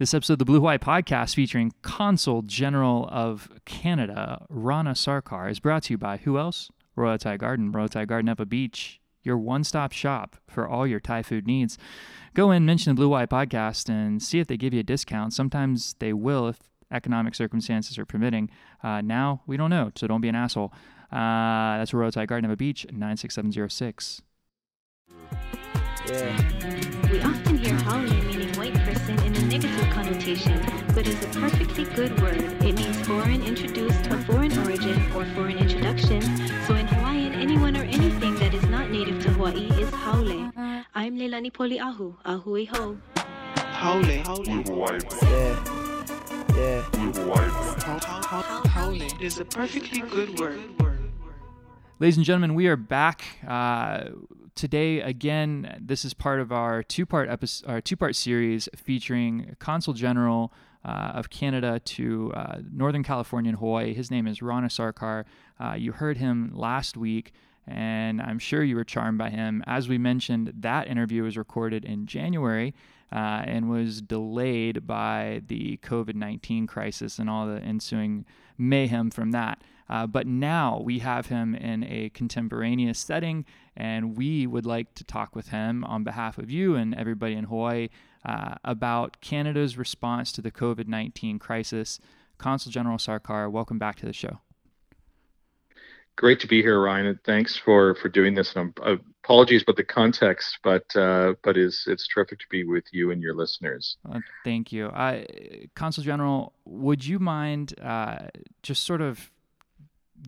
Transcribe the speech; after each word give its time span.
This 0.00 0.14
episode 0.14 0.34
of 0.34 0.38
the 0.38 0.44
Blue 0.44 0.60
Hawaii 0.60 0.78
podcast 0.78 1.34
featuring 1.34 1.72
Consul 1.82 2.42
General 2.42 3.08
of 3.10 3.50
Canada, 3.64 4.46
Rana 4.48 4.92
Sarkar, 4.92 5.50
is 5.50 5.58
brought 5.58 5.82
to 5.84 5.94
you 5.94 5.98
by 5.98 6.18
who 6.18 6.38
else? 6.38 6.70
Royal 6.94 7.18
Thai 7.18 7.36
Garden, 7.36 7.72
Royal 7.72 7.88
Thai 7.88 8.04
Garden 8.04 8.28
Ewa 8.28 8.46
Beach, 8.46 9.00
your 9.24 9.36
one 9.36 9.64
stop 9.64 9.90
shop 9.90 10.36
for 10.46 10.68
all 10.68 10.86
your 10.86 11.00
Thai 11.00 11.24
food 11.24 11.48
needs. 11.48 11.78
Go 12.32 12.52
in, 12.52 12.64
mention 12.64 12.92
the 12.92 12.94
Blue 12.94 13.06
Hawaii 13.06 13.26
podcast, 13.26 13.88
and 13.88 14.22
see 14.22 14.38
if 14.38 14.46
they 14.46 14.56
give 14.56 14.72
you 14.72 14.78
a 14.78 14.84
discount. 14.84 15.32
Sometimes 15.32 15.96
they 15.98 16.12
will 16.12 16.46
if 16.46 16.58
economic 16.92 17.34
circumstances 17.34 17.98
are 17.98 18.06
permitting. 18.06 18.50
Uh, 18.84 19.00
now, 19.00 19.42
we 19.48 19.56
don't 19.56 19.70
know, 19.70 19.90
so 19.96 20.06
don't 20.06 20.20
be 20.20 20.28
an 20.28 20.36
asshole. 20.36 20.72
Uh, 21.10 21.78
that's 21.78 21.92
Royal 21.92 22.12
Thai 22.12 22.26
Garden 22.26 22.48
Ewa 22.48 22.56
Beach, 22.56 22.86
96706. 22.92 24.22
Yeah. 26.06 27.10
We 27.10 27.20
often 27.20 27.58
hear 27.58 27.74
haole 27.74 28.27
negative 29.58 29.90
connotation, 29.90 30.60
but 30.94 31.06
is 31.08 31.20
a 31.24 31.28
perfectly 31.40 31.84
good 31.96 32.20
word. 32.20 32.40
It 32.62 32.76
means 32.76 32.96
foreign 33.04 33.42
introduced 33.42 34.04
to 34.04 34.14
a 34.14 34.18
foreign 34.22 34.56
origin 34.58 35.00
or 35.12 35.24
foreign 35.34 35.58
introduction. 35.58 36.22
So 36.66 36.76
in 36.76 36.86
Hawaiian, 36.86 37.34
anyone 37.34 37.76
or 37.76 37.82
anything 37.82 38.36
that 38.36 38.54
is 38.54 38.62
not 38.66 38.90
native 38.90 39.20
to 39.24 39.30
Hawaii 39.30 39.66
is 39.80 39.90
haole. 39.90 40.52
I'm 40.94 41.18
Leilani 41.18 41.50
Poliahu, 41.50 42.14
ahui 42.24 42.68
ho. 42.68 42.98
Haole. 43.56 44.22
Hawaii. 44.22 45.00
Yeah. 45.22 45.64
Yeah. 46.54 46.82
Hawaii. 47.18 47.50
Haole 48.68 49.20
is 49.20 49.40
a 49.40 49.44
perfectly 49.44 50.02
good 50.02 50.38
word. 50.38 50.60
Ladies 51.98 52.16
and 52.16 52.24
gentlemen, 52.24 52.54
we 52.54 52.68
are 52.68 52.76
back 52.76 53.24
uh, 53.44 54.04
today 54.58 55.00
again. 55.00 55.78
This 55.80 56.04
is 56.04 56.14
part 56.14 56.40
of 56.40 56.50
our 56.50 56.82
two-part 56.82 57.30
episode, 57.30 57.70
our 57.70 57.80
two-part 57.80 58.16
series 58.16 58.68
featuring 58.74 59.54
Consul 59.60 59.92
General 59.94 60.52
uh, 60.84 61.12
of 61.14 61.30
Canada 61.30 61.80
to 61.84 62.32
uh, 62.34 62.58
Northern 62.72 63.04
California 63.04 63.50
and 63.50 63.58
Hawaii. 63.58 63.94
His 63.94 64.10
name 64.10 64.26
is 64.26 64.42
Rana 64.42 64.66
Sarkar. 64.66 65.24
Uh, 65.60 65.74
you 65.74 65.92
heard 65.92 66.16
him 66.16 66.50
last 66.52 66.96
week, 66.96 67.32
and 67.68 68.20
I'm 68.20 68.40
sure 68.40 68.64
you 68.64 68.74
were 68.74 68.84
charmed 68.84 69.16
by 69.16 69.30
him. 69.30 69.62
As 69.64 69.88
we 69.88 69.96
mentioned, 69.96 70.52
that 70.58 70.88
interview 70.88 71.22
was 71.22 71.38
recorded 71.38 71.84
in 71.84 72.06
January. 72.06 72.74
Uh, 73.10 73.42
and 73.46 73.70
was 73.70 74.02
delayed 74.02 74.86
by 74.86 75.40
the 75.46 75.78
COVID 75.78 76.14
19 76.14 76.66
crisis 76.66 77.18
and 77.18 77.30
all 77.30 77.46
the 77.46 77.58
ensuing 77.62 78.26
mayhem 78.58 79.10
from 79.10 79.30
that. 79.30 79.62
Uh, 79.90 80.06
but 80.06 80.26
now 80.26 80.80
we 80.84 80.98
have 80.98 81.26
him 81.26 81.54
in 81.54 81.84
a 81.84 82.10
contemporaneous 82.10 82.98
setting, 82.98 83.44
and 83.76 84.16
we 84.16 84.46
would 84.46 84.66
like 84.66 84.94
to 84.94 85.04
talk 85.04 85.34
with 85.34 85.48
him 85.48 85.84
on 85.84 86.04
behalf 86.04 86.38
of 86.38 86.50
you 86.50 86.74
and 86.74 86.94
everybody 86.94 87.34
in 87.34 87.44
Hawaii 87.44 87.88
uh, 88.24 88.56
about 88.64 89.20
Canada's 89.20 89.78
response 89.78 90.32
to 90.32 90.42
the 90.42 90.50
COVID 90.50 90.88
19 90.88 91.38
crisis. 91.38 91.98
Consul 92.36 92.70
General 92.70 92.98
Sarkar, 92.98 93.50
welcome 93.50 93.78
back 93.78 93.96
to 93.96 94.06
the 94.06 94.12
show. 94.12 94.40
Great 96.16 96.40
to 96.40 96.48
be 96.48 96.62
here, 96.62 96.80
Ryan. 96.82 97.06
And 97.06 97.18
thanks 97.24 97.56
for 97.56 97.94
for 97.94 98.08
doing 98.08 98.34
this. 98.34 98.54
And 98.56 98.76
uh, 98.82 98.96
apologies 99.24 99.62
about 99.62 99.76
the 99.76 99.84
context, 99.84 100.58
but 100.64 100.84
uh, 100.96 101.34
but 101.44 101.56
is 101.56 101.84
it's 101.86 102.08
terrific 102.08 102.40
to 102.40 102.46
be 102.50 102.64
with 102.64 102.84
you 102.92 103.12
and 103.12 103.22
your 103.22 103.34
listeners. 103.34 103.96
Uh, 104.10 104.18
thank 104.44 104.72
you, 104.72 104.90
Consul 105.76 106.02
General. 106.02 106.52
Would 106.64 107.06
you 107.06 107.20
mind 107.20 107.74
uh, 107.80 108.26
just 108.62 108.84
sort 108.84 109.00
of 109.00 109.30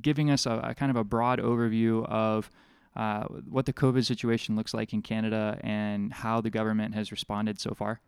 giving 0.00 0.30
us 0.30 0.46
a, 0.46 0.60
a, 0.64 0.74
kind 0.74 0.90
of 0.90 0.96
a 0.96 1.04
broad 1.04 1.38
overview 1.38 2.06
of 2.06 2.50
uh, 2.96 3.24
what 3.48 3.66
the 3.66 3.72
COVID 3.72 4.04
situation 4.04 4.56
looks 4.56 4.74
like 4.74 4.92
in 4.92 5.02
Canada 5.02 5.58
and 5.62 6.12
how 6.12 6.40
the 6.40 6.50
government 6.50 6.94
has 6.94 7.10
responded 7.10 7.60
so 7.60 7.74
far? 7.74 8.00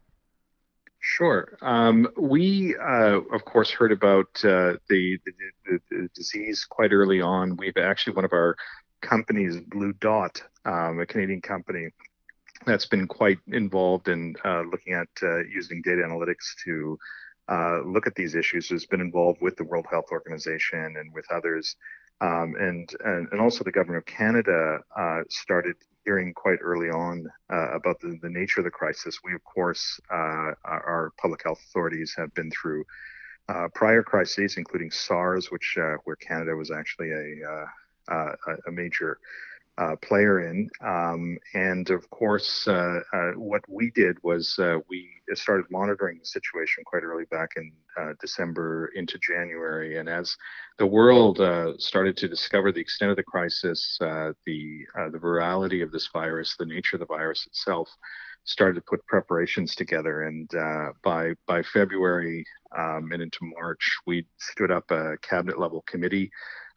Sure. 1.01 1.59
Um, 1.63 2.09
we, 2.17 2.77
uh, 2.77 3.21
of 3.33 3.45
course, 3.45 3.71
heard 3.71 3.91
about 3.91 4.29
uh, 4.45 4.75
the, 4.89 5.19
the, 5.25 5.81
the, 5.91 6.09
disease 6.15 6.65
quite 6.65 6.93
early 6.93 7.21
on. 7.21 7.57
We've 7.57 7.77
actually, 7.77 8.15
one 8.15 8.25
of 8.25 8.33
our 8.33 8.57
companies, 9.01 9.57
BlueDot, 9.57 10.43
um, 10.65 11.01
a 11.01 11.07
Canadian 11.07 11.41
company, 11.41 11.89
that's 12.67 12.87
been 12.87 13.09
quite 13.09 13.39
involved 13.49 14.07
in 14.07 14.37
uh, 14.45 14.63
looking 14.63 14.95
at 14.95 15.09
uh, 15.23 15.39
using 15.39 15.83
data 15.83 16.03
analytics 16.03 16.55
to 16.65 16.97
uh, 17.53 17.77
look 17.95 18.07
at 18.07 18.15
these 18.15 18.35
issues, 18.43 18.65
has 18.71 18.87
been 18.87 19.01
involved 19.09 19.41
with 19.41 19.55
the 19.57 19.65
World 19.65 19.87
Health 19.91 20.11
Organization 20.11 20.97
and 20.99 21.13
with 21.13 21.27
others. 21.31 21.77
Um, 22.21 22.55
and, 22.67 22.89
and, 23.05 23.29
and 23.33 23.41
also 23.41 23.65
the 23.65 23.73
government 23.79 23.99
of 24.03 24.07
Canada 24.07 24.79
uh, 24.97 25.21
started 25.29 25.77
hearing 26.05 26.33
quite 26.45 26.61
early 26.63 26.89
on 26.89 27.27
uh, 27.53 27.69
about 27.79 28.01
the, 28.01 28.19
the 28.23 28.31
nature 28.41 28.61
of 28.61 28.65
the 28.65 28.71
crisis. 28.71 29.19
We, 29.25 29.35
of 29.35 29.45
course, 29.45 30.01
uh, 30.11 30.51
our 30.65 31.13
public 31.21 31.43
health 31.45 31.61
authorities 31.69 32.15
have 32.17 32.33
been 32.35 32.51
through 32.51 32.85
uh, 33.49 33.69
prior 33.75 34.03
crises, 34.03 34.57
including 34.57 34.91
SARS, 34.91 35.51
which 35.51 35.77
uh, 35.79 35.97
where 36.05 36.17
Canada 36.17 36.55
was 36.55 36.71
actually 36.71 37.11
a 37.13 37.67
a 38.67 38.71
major 38.71 39.19
uh, 39.79 39.97
player 40.03 40.51
in. 40.51 40.69
Um, 40.85 41.39
and 41.55 41.89
of 41.91 42.09
course, 42.11 42.67
uh, 42.69 43.01
uh, 43.13 43.33
what 43.37 43.63
we 43.69 43.91
did 43.93 44.17
was 44.23 44.55
uh, 44.59 44.79
we 44.89 45.09
started 45.35 45.65
monitoring 45.71 46.19
the 46.19 46.27
situation 46.27 46.85
quite 46.85 47.03
early 47.03 47.25
back 47.31 47.51
in 47.57 47.73
uh, 47.99 48.13
December 48.21 48.91
into 48.95 49.19
January. 49.19 49.99
And 49.99 50.09
as 50.09 50.37
the 50.79 50.87
world 50.87 51.41
uh, 51.41 51.73
started 51.79 52.17
to 52.19 52.29
discover 52.29 52.71
the 52.71 52.81
extent 52.81 53.11
of 53.11 53.17
the 53.17 53.23
crisis, 53.23 53.97
the 54.01 54.35
the 54.47 55.19
virality 55.19 55.83
of 55.83 55.91
this 55.91 56.09
virus, 56.13 56.57
the 56.59 56.67
nature 56.67 56.97
of 56.97 57.01
the 57.01 57.07
virus 57.07 57.47
itself, 57.47 57.89
started 58.45 58.75
to 58.75 58.83
put 58.83 59.07
preparations 59.07 59.75
together. 59.75 60.23
And 60.23 60.51
by 61.03 61.35
by 61.47 61.63
February 61.63 62.45
um, 62.77 63.11
and 63.13 63.23
into 63.23 63.39
March, 63.59 63.99
we 64.07 64.27
stood 64.39 64.71
up 64.71 64.91
a 64.91 65.17
cabinet 65.23 65.59
level 65.59 65.83
committee 65.87 66.31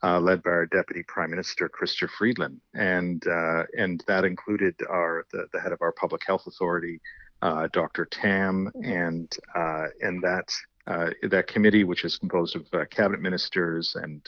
uh, 0.05 0.19
led 0.19 0.43
by 0.43 0.51
our 0.51 0.66
Deputy 0.67 1.03
Prime 1.07 1.31
Minister, 1.31 1.67
Chrystia 1.67 2.07
Freeland, 2.07 2.61
and 2.75 3.25
uh, 3.27 3.63
and 3.75 4.03
that 4.07 4.23
included 4.23 4.75
our 4.88 5.25
the, 5.31 5.47
the, 5.51 5.59
head 5.59 5.71
of 5.71 5.81
our 5.81 5.91
Public 5.91 6.21
Health 6.25 6.45
Authority, 6.45 7.01
uh, 7.41 7.67
Dr. 7.73 8.05
Tam, 8.05 8.71
and 8.83 9.35
uh, 9.55 9.88
and 10.01 10.21
that 10.21 10.53
uh, 10.85 11.09
that 11.23 11.47
committee, 11.47 11.83
which 11.83 12.05
is 12.05 12.17
composed 12.17 12.55
of 12.55 12.67
uh, 12.73 12.85
cabinet 12.91 13.19
ministers 13.19 13.95
and 13.95 14.21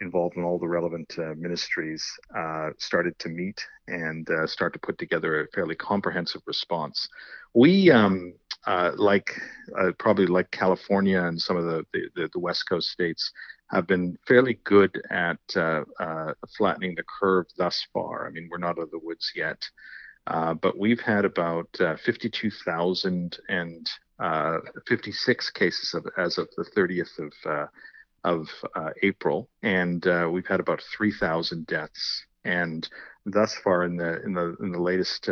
involved 0.00 0.36
in 0.36 0.44
all 0.44 0.58
the 0.58 0.68
relevant 0.68 1.18
ministries, 1.36 2.02
started 2.78 3.18
to 3.18 3.28
meet 3.28 3.62
and 3.86 4.30
start 4.46 4.72
to 4.72 4.78
put 4.78 4.96
together 4.96 5.42
a 5.42 5.48
fairly 5.48 5.74
comprehensive 5.74 6.40
response. 6.46 7.06
We 7.54 7.90
um, 7.90 8.34
uh, 8.66 8.92
like 8.96 9.40
uh, 9.78 9.92
probably 9.98 10.26
like 10.26 10.50
California 10.50 11.22
and 11.22 11.40
some 11.40 11.56
of 11.56 11.64
the, 11.64 11.86
the, 11.92 12.28
the, 12.32 12.38
West 12.38 12.68
Coast 12.68 12.90
states, 12.90 13.32
have 13.70 13.86
been 13.86 14.16
fairly 14.26 14.58
good 14.64 15.00
at 15.10 15.38
uh, 15.56 15.84
uh, 16.00 16.32
flattening 16.56 16.94
the 16.94 17.04
curve 17.20 17.46
thus 17.56 17.86
far. 17.92 18.26
I 18.26 18.30
mean, 18.30 18.48
we're 18.50 18.58
not 18.58 18.78
out 18.78 18.84
of 18.84 18.90
the 18.90 18.98
woods 18.98 19.32
yet, 19.36 19.62
uh, 20.26 20.54
but 20.54 20.78
we've 20.78 21.00
had 21.00 21.24
about 21.24 21.68
uh, 21.80 21.96
52,000 22.04 23.38
and 23.48 23.86
uh, 24.18 24.58
56 24.86 25.50
cases 25.50 25.94
of, 25.94 26.06
as 26.16 26.38
of 26.38 26.48
the 26.56 26.64
30th 26.76 27.18
of 27.18 27.32
uh, 27.44 27.66
of 28.24 28.48
April, 29.02 29.48
and 29.62 30.04
we've 30.32 30.46
had 30.46 30.58
about 30.58 30.82
3,000 30.96 31.64
deaths. 31.66 32.26
And 32.44 32.86
thus 33.24 33.54
far, 33.54 33.84
in 33.84 33.96
the 33.96 34.20
in 34.24 34.34
the 34.34 34.56
in 34.60 34.72
the 34.72 34.82
latest 34.82 35.30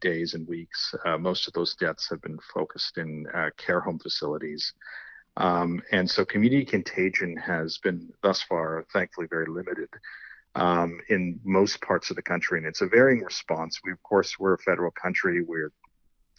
days 0.00 0.32
and 0.32 0.48
weeks, 0.48 0.94
most 1.18 1.46
of 1.46 1.52
those 1.52 1.74
deaths 1.74 2.08
have 2.08 2.22
been 2.22 2.38
focused 2.54 2.96
in 2.96 3.26
care 3.58 3.80
home 3.80 3.98
facilities. 3.98 4.72
Um, 5.40 5.82
and 5.90 6.08
so 6.08 6.24
community 6.24 6.66
contagion 6.66 7.36
has 7.38 7.78
been 7.78 8.12
thus 8.22 8.42
far, 8.42 8.84
thankfully, 8.92 9.26
very 9.30 9.46
limited 9.46 9.88
um, 10.54 11.00
in 11.08 11.40
most 11.44 11.80
parts 11.80 12.10
of 12.10 12.16
the 12.16 12.22
country. 12.22 12.58
And 12.58 12.66
it's 12.66 12.82
a 12.82 12.86
varying 12.86 13.24
response. 13.24 13.80
We, 13.82 13.92
of 13.92 14.02
course, 14.02 14.38
we're 14.38 14.54
a 14.54 14.58
federal 14.58 14.90
country. 14.90 15.42
We're, 15.42 15.72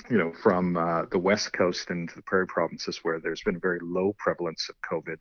you 0.09 0.17
know, 0.17 0.31
from 0.43 0.77
uh, 0.77 1.05
the 1.11 1.17
West 1.17 1.51
Coast 1.51 1.89
and 1.89 2.09
the 2.15 2.21
prairie 2.21 2.47
provinces 2.47 2.99
where 3.01 3.19
there's 3.19 3.41
been 3.41 3.55
a 3.55 3.59
very 3.59 3.79
low 3.81 4.15
prevalence 4.19 4.69
of 4.69 4.75
COVID 4.81 5.19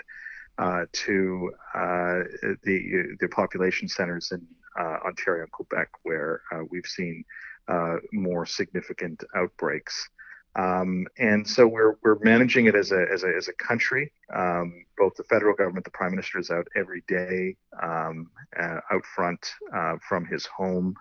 uh, 0.59 0.85
to 0.93 1.51
uh, 1.75 2.21
the, 2.65 3.17
the 3.19 3.29
population 3.29 3.89
centers 3.89 4.31
in 4.33 4.47
uh, 4.79 4.99
Ontario 5.07 5.45
and 5.45 5.53
Quebec 5.53 5.89
where 6.03 6.43
uh, 6.53 6.61
we've 6.71 6.87
seen 6.87 7.25
uh, 7.69 7.97
more 8.13 8.45
significant 8.45 9.25
outbreaks. 9.35 10.09
Um, 10.57 11.07
and 11.19 11.47
so 11.47 11.67
we're, 11.67 11.95
we're 12.03 12.19
managing 12.23 12.67
it 12.67 12.75
as 12.75 12.91
a, 12.91 13.07
as 13.13 13.23
a, 13.23 13.29
as 13.37 13.49
a 13.49 13.53
country. 13.53 14.13
Um, 14.35 14.85
both 14.99 15.15
the 15.17 15.25
federal 15.25 15.55
government, 15.55 15.85
the 15.85 15.93
prime 15.93 16.11
minister 16.11 16.39
is 16.39 16.51
out 16.51 16.67
every 16.77 17.03
day 17.07 17.57
um, 17.83 18.31
uh, 18.59 18.81
out 18.91 19.05
front 19.15 19.53
uh, 19.75 19.97
from 20.09 20.25
his 20.27 20.47
home, 20.47 20.95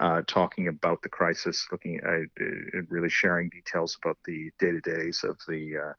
uh, 0.00 0.22
talking 0.26 0.68
about 0.68 1.00
the 1.02 1.08
crisis, 1.08 1.66
looking 1.70 1.98
at 1.98 2.44
uh, 2.44 2.82
really 2.88 3.08
sharing 3.08 3.48
details 3.48 3.96
about 4.02 4.18
the 4.26 4.50
day 4.58 4.72
to 4.72 4.80
days 4.80 5.24
of 5.24 5.38
the 5.48 5.76
uh, 5.76 5.92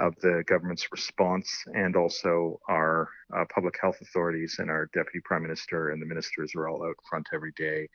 of 0.00 0.14
the 0.20 0.44
government's 0.46 0.92
response, 0.92 1.50
and 1.74 1.96
also 1.96 2.60
our 2.68 3.08
uh, 3.36 3.44
public 3.52 3.76
health 3.80 4.00
authorities 4.00 4.56
and 4.60 4.70
our 4.70 4.88
deputy 4.94 5.18
prime 5.24 5.42
minister 5.42 5.90
and 5.90 6.00
the 6.00 6.06
ministers 6.06 6.54
are 6.54 6.68
all 6.68 6.84
out 6.84 6.94
front 7.10 7.26
every 7.32 7.52
day, 7.56 7.88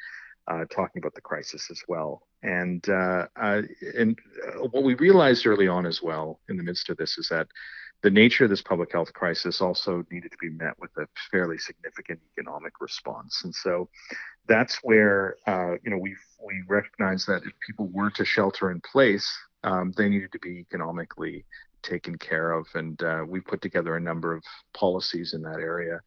talking 0.47 1.01
about 1.01 1.15
the 1.15 1.21
crisis 1.21 1.69
as 1.71 1.81
well. 1.87 2.27
And 2.41 2.87
uh, 2.89 3.27
uh, 3.41 3.61
and 3.97 4.19
uh, 4.47 4.67
what 4.67 4.83
we 4.83 4.95
realized 4.95 5.45
early 5.45 5.67
on 5.67 5.85
as 5.85 6.01
well 6.01 6.39
in 6.49 6.57
the 6.57 6.63
midst 6.63 6.89
of 6.89 6.97
this 6.97 7.17
is 7.17 7.29
that 7.29 7.47
the 8.01 8.11
nature 8.11 8.43
of 8.43 8.49
this 8.49 8.61
public 8.61 8.91
health 8.91 9.13
crisis 9.13 9.61
also 9.61 10.05
needed 10.11 10.29
to 10.29 10.37
be 10.41 10.49
met 10.49 10.77
with 10.79 10.91
a 10.97 11.07
fairly 11.31 11.57
significant 11.57 12.19
economic 12.37 12.73
response. 12.81 13.41
And 13.45 13.55
so 13.55 13.87
that's 14.45 14.77
where 14.83 15.37
uh, 15.47 15.75
you 15.83 15.89
know 15.89 15.97
we 15.97 16.15
we 16.45 16.63
recognize 16.67 17.25
that 17.25 17.43
if 17.45 17.53
people 17.65 17.87
were 17.87 18.09
to 18.11 18.25
shelter 18.25 18.71
in 18.71 18.81
place, 18.81 19.31
um, 19.63 19.93
they 19.95 20.09
needed 20.09 20.33
to 20.33 20.39
be 20.39 20.59
economically 20.59 21.45
taken 21.81 22.17
care 22.17 22.51
of, 22.51 22.67
and 22.75 23.01
uh, 23.03 23.23
we 23.27 23.39
put 23.39 23.61
together 23.61 23.95
a 23.95 24.01
number 24.01 24.33
of 24.33 24.43
policies 24.73 25.33
in 25.33 25.41
that 25.41 25.59
area, 25.59 26.01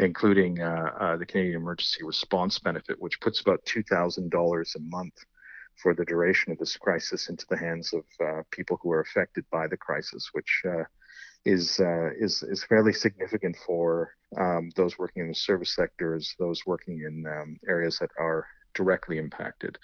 including 0.00 0.60
uh, 0.60 0.90
uh 0.98 1.16
the 1.16 1.26
Canadian 1.26 1.56
Emergency 1.56 2.02
Response 2.04 2.58
Benefit, 2.58 2.96
which 3.00 3.20
puts 3.20 3.40
about 3.40 3.64
two 3.64 3.82
thousand 3.82 4.30
dollars 4.30 4.74
a 4.76 4.80
month 4.80 5.14
for 5.76 5.94
the 5.94 6.04
duration 6.04 6.52
of 6.52 6.58
this 6.58 6.76
crisis 6.76 7.28
into 7.28 7.46
the 7.48 7.56
hands 7.56 7.92
of 7.92 8.04
uh, 8.24 8.42
people 8.50 8.78
who 8.82 8.90
are 8.90 9.00
affected 9.00 9.44
by 9.50 9.66
the 9.66 9.76
crisis, 9.76 10.30
which 10.32 10.62
uh, 10.66 10.84
is 11.44 11.80
uh, 11.80 12.10
is 12.18 12.42
is 12.42 12.64
fairly 12.64 12.92
significant 12.92 13.56
for 13.66 14.14
um, 14.38 14.70
those 14.76 14.98
working 14.98 15.22
in 15.22 15.28
the 15.28 15.34
service 15.34 15.74
sectors, 15.74 16.34
those 16.38 16.66
working 16.66 17.00
in 17.06 17.24
um, 17.26 17.58
areas 17.68 17.98
that 17.98 18.10
are 18.18 18.46
directly 18.74 19.18
impacted. 19.18 19.78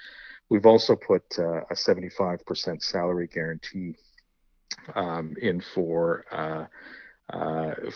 We've 0.49 0.67
also 0.67 0.95
put 0.95 1.25
uh, 1.39 1.63
a 1.71 1.75
75% 1.75 2.83
salary 2.83 3.27
guarantee 3.27 3.97
um, 4.95 5.35
in 5.43 5.61
for 5.61 6.25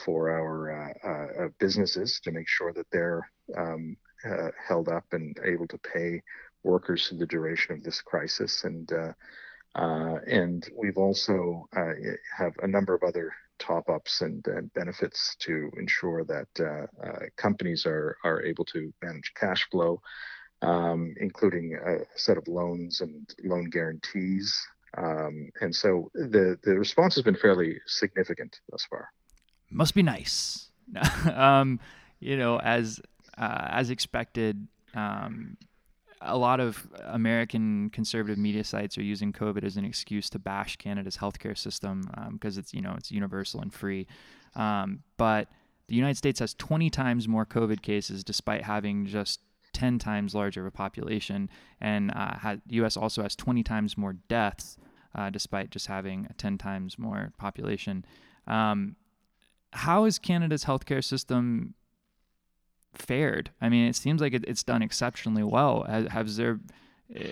for 0.04 0.30
our 0.30 0.94
uh, 1.04 1.44
uh, 1.44 1.48
businesses 1.58 2.20
to 2.24 2.32
make 2.32 2.48
sure 2.48 2.72
that 2.72 2.86
they're 2.90 3.28
um, 3.56 3.96
held 4.66 4.88
up 4.88 5.04
and 5.12 5.38
able 5.44 5.66
to 5.68 5.78
pay 5.78 6.20
workers 6.62 7.08
through 7.08 7.18
the 7.18 7.26
duration 7.26 7.74
of 7.74 7.82
this 7.82 8.00
crisis 8.00 8.64
and. 8.64 8.92
Uh, 9.76 10.18
and 10.26 10.68
we've 10.76 10.96
also 10.96 11.64
uh, 11.76 11.92
have 12.36 12.52
a 12.62 12.66
number 12.66 12.92
of 12.92 13.04
other 13.04 13.32
top 13.60 13.88
ups 13.88 14.22
and, 14.22 14.44
and, 14.48 14.72
benefits 14.72 15.36
to 15.38 15.70
ensure 15.78 16.24
that 16.24 16.48
uh, 16.58 16.86
uh, 17.06 17.20
companies 17.36 17.86
are, 17.86 18.16
are 18.24 18.42
able 18.42 18.64
to 18.64 18.92
manage 19.02 19.32
cash 19.36 19.68
flow, 19.70 20.00
um, 20.62 21.14
including 21.20 21.78
a 21.86 21.98
set 22.18 22.36
of 22.36 22.48
loans 22.48 23.00
and 23.00 23.32
loan 23.44 23.70
guarantees. 23.70 24.58
Um, 24.96 25.50
and 25.60 25.74
so 25.74 26.10
the, 26.14 26.58
the 26.64 26.76
response 26.76 27.14
has 27.14 27.22
been 27.22 27.36
fairly 27.36 27.78
significant 27.86 28.58
thus 28.70 28.84
far. 28.90 29.10
Must 29.70 29.94
be 29.94 30.02
nice. 30.02 30.70
um, 31.34 31.80
you 32.18 32.36
know, 32.36 32.58
as 32.58 33.00
uh, 33.38 33.68
as 33.70 33.90
expected, 33.90 34.66
um, 34.94 35.56
a 36.20 36.36
lot 36.36 36.60
of 36.60 36.86
American 37.06 37.88
conservative 37.90 38.38
media 38.38 38.64
sites 38.64 38.98
are 38.98 39.02
using 39.02 39.32
COVID 39.32 39.64
as 39.64 39.76
an 39.76 39.84
excuse 39.84 40.28
to 40.30 40.38
bash 40.38 40.76
Canada's 40.76 41.16
healthcare 41.16 41.56
system 41.56 42.02
because 42.32 42.56
um, 42.56 42.60
it's 42.60 42.74
you 42.74 42.82
know 42.82 42.94
it's 42.96 43.10
universal 43.10 43.60
and 43.60 43.72
free. 43.72 44.06
Um, 44.54 45.02
but 45.16 45.48
the 45.88 45.94
United 45.94 46.16
States 46.16 46.40
has 46.40 46.54
20 46.54 46.90
times 46.90 47.26
more 47.26 47.46
COVID 47.46 47.82
cases, 47.82 48.22
despite 48.22 48.62
having 48.62 49.06
just 49.06 49.40
10 49.72 49.98
times 49.98 50.34
larger 50.34 50.60
of 50.60 50.66
a 50.66 50.70
population, 50.70 51.48
and 51.80 52.12
uh, 52.14 52.56
U.S. 52.68 52.96
also 52.96 53.22
has 53.22 53.34
20 53.36 53.62
times 53.62 53.96
more 53.96 54.12
deaths, 54.12 54.76
uh, 55.14 55.30
despite 55.30 55.70
just 55.70 55.86
having 55.86 56.26
a 56.28 56.34
10 56.34 56.58
times 56.58 56.98
more 56.98 57.32
population. 57.38 58.04
Um, 58.46 58.96
how 59.72 60.04
is 60.04 60.18
Canada's 60.18 60.64
healthcare 60.64 61.02
system 61.02 61.74
fared? 62.94 63.50
I 63.60 63.68
mean, 63.68 63.86
it 63.88 63.96
seems 63.96 64.20
like 64.20 64.34
it, 64.34 64.44
it's 64.46 64.62
done 64.62 64.82
exceptionally 64.82 65.42
well. 65.42 65.84
Has, 65.84 66.06
has, 66.08 66.36
there 66.36 66.60
eh, 67.14 67.30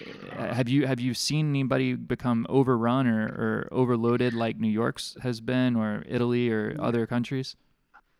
have 0.54 0.68
you 0.68 0.86
have 0.86 1.00
you 1.00 1.14
seen 1.14 1.50
anybody 1.50 1.94
become 1.94 2.46
overrun 2.48 3.06
or, 3.06 3.26
or 3.26 3.68
overloaded 3.72 4.34
like 4.34 4.58
New 4.58 4.68
York's 4.68 5.16
has 5.22 5.40
been, 5.40 5.76
or 5.76 6.04
Italy 6.08 6.50
or 6.50 6.76
other 6.78 7.06
countries? 7.06 7.56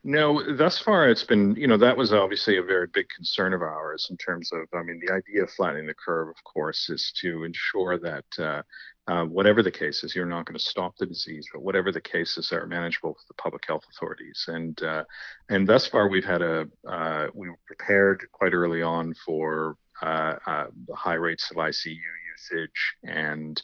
No, 0.04 0.54
thus 0.56 0.78
far 0.78 1.08
it's 1.08 1.24
been, 1.24 1.56
you 1.56 1.66
know, 1.66 1.76
that 1.76 1.96
was 1.96 2.12
obviously 2.12 2.56
a 2.56 2.62
very 2.62 2.86
big 2.86 3.08
concern 3.14 3.52
of 3.52 3.62
ours 3.62 4.06
in 4.10 4.16
terms 4.16 4.50
of, 4.52 4.60
I 4.72 4.82
mean, 4.82 5.00
the 5.04 5.12
idea 5.12 5.42
of 5.42 5.50
flattening 5.50 5.86
the 5.86 5.94
curve, 5.94 6.28
of 6.28 6.44
course, 6.44 6.88
is 6.88 7.12
to 7.20 7.42
ensure 7.42 7.98
that 7.98 8.24
uh, 8.38 8.62
uh, 9.08 9.24
whatever 9.24 9.62
the 9.62 9.70
case 9.70 10.04
is, 10.04 10.14
you're 10.14 10.24
not 10.24 10.46
going 10.46 10.56
to 10.56 10.64
stop 10.64 10.96
the 10.98 11.06
disease, 11.06 11.48
but 11.52 11.62
whatever 11.62 11.90
the 11.90 12.00
cases 12.00 12.52
are 12.52 12.66
manageable 12.66 13.14
for 13.14 13.24
the 13.26 13.42
public 13.42 13.64
health 13.66 13.84
authorities. 13.90 14.44
And 14.46 14.80
uh, 14.82 15.04
and 15.48 15.66
thus 15.66 15.86
far, 15.86 16.08
we've 16.08 16.24
had 16.24 16.42
a 16.42 16.68
uh, 16.86 17.28
we 17.34 17.48
were 17.48 17.58
prepared 17.66 18.24
quite 18.32 18.52
early 18.52 18.82
on 18.82 19.14
for 19.26 19.76
uh, 20.02 20.36
uh, 20.46 20.66
the 20.86 20.94
high 20.94 21.14
rates 21.14 21.50
of 21.50 21.56
ICU 21.56 21.96
usage 22.36 22.94
and 23.02 23.60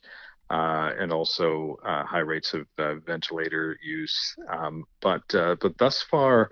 uh, 0.51 0.93
and 0.99 1.13
also 1.13 1.77
high 1.83 2.21
rates 2.21 2.55
of 2.55 2.67
ventilator 3.07 3.79
use. 3.83 4.35
Um, 4.51 4.85
but 5.01 5.23
but 5.29 5.79
thus 5.79 6.03
far, 6.03 6.51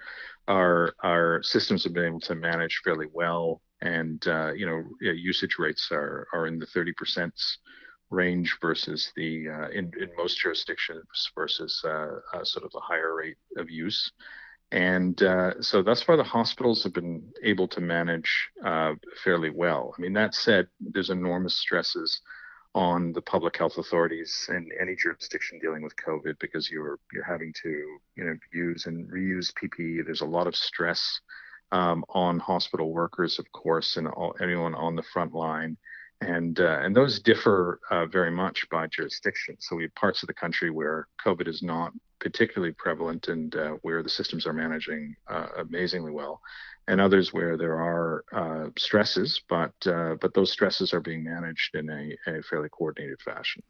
our 0.49 0.95
our 1.03 1.43
systems 1.43 1.85
have 1.85 1.93
been 1.93 2.07
able 2.07 2.21
to 2.21 2.35
manage 2.35 2.81
fairly 2.85 3.07
well, 3.13 3.61
and 3.81 4.23
you 4.57 4.67
know 4.67 4.83
usage 5.01 5.57
rates 5.59 5.89
are 5.93 6.27
are 6.33 6.47
in 6.47 6.59
the 6.59 6.67
30 6.67 6.93
percent 6.93 7.35
range 8.13 8.59
versus 8.61 9.11
the 9.17 9.49
uh, 9.49 9.69
in, 9.71 9.91
in 9.99 10.11
most 10.17 10.39
jurisdictions 10.39 11.31
versus 11.35 11.83
uh, 11.85 12.19
uh, 12.35 12.45
sort 12.45 12.65
of 12.65 12.71
the 12.73 12.81
higher 12.81 13.15
rate 13.17 13.39
of 13.57 13.71
use. 13.71 14.13
And 14.71 15.21
uh, 15.23 15.61
so 15.61 15.83
thus 15.83 16.03
far, 16.03 16.17
the 16.17 16.23
hospitals 16.23 16.83
have 16.85 16.95
been 16.95 17.23
able 17.43 17.69
to 17.69 17.81
manage 17.81 18.49
uh, 18.65 18.95
fairly 19.23 19.51
well. 19.51 19.95
I 19.97 20.01
mean, 20.01 20.15
that 20.15 20.35
said, 20.35 20.69
there's 20.81 21.11
enormous 21.11 21.59
stresses 21.59 22.21
on 22.75 23.13
the 23.13 23.21
public 23.21 23.57
health 23.57 23.77
authorities 23.77 24.49
in 24.49 24.71
any 24.81 24.97
jurisdiction 24.97 25.59
dealing 25.59 25.83
with 25.83 25.95
COVID 25.97 26.39
because 26.41 26.71
you're 26.71 26.99
you're 27.13 27.25
having 27.25 27.53
to 27.63 27.99
you 28.17 28.25
know 28.25 28.35
use 28.53 28.87
and 28.87 29.11
reuse 29.11 29.53
PPE. 29.53 30.05
There's 30.05 30.23
a 30.23 30.27
lot 30.27 30.47
of 30.47 30.57
stress 30.57 31.21
um, 31.71 32.05
on 32.11 32.39
hospital 32.39 32.93
workers, 32.93 33.39
of 33.39 33.51
course, 33.53 33.97
and 33.97 34.09
all, 34.09 34.35
anyone 34.41 34.75
on 34.75 34.97
the 34.97 35.03
front 35.03 35.35
line 35.35 35.77
and 36.23 36.61
uh, 36.61 36.79
and 36.83 36.95
those 36.95 37.21
differ 37.21 37.81
uh, 37.91 38.07
very 38.07 38.31
much 38.31 38.69
by 38.71 38.87
jurisdiction. 38.87 39.57
So 39.59 39.77
we 39.77 39.85
have 39.85 39.95
parts 39.95 40.23
of 40.23 40.29
the 40.29 40.35
country 40.35 40.71
where 40.71 41.09
COVID 41.25 41.49
is 41.49 41.63
not 41.63 41.93
particularly 42.21 42.73
prevalent 42.79 43.29
and 43.29 43.55
uh, 43.57 43.71
where 43.83 44.03
the 44.03 44.09
systems 44.09 44.47
are 44.47 44.53
managing 44.53 45.17
uh, 45.29 45.49
amazingly 45.59 46.13
well, 46.13 46.41
and 46.89 47.01
others 47.01 47.33
where 47.33 47.57
there 47.57 47.75
are 47.75 48.25
uh, 48.33 48.71
stresses, 48.77 49.41
but 49.49 49.73
uh, 49.87 50.17
but 50.21 50.35
those 50.35 50.51
stresses 50.51 50.93
are 50.93 51.01
being 51.01 51.25
managed 51.25 51.75
in 51.75 51.89
a, 51.91 52.31
a 52.31 52.43
fairly 52.43 52.69
coordinated 52.69 53.21
fashion. 53.21 53.63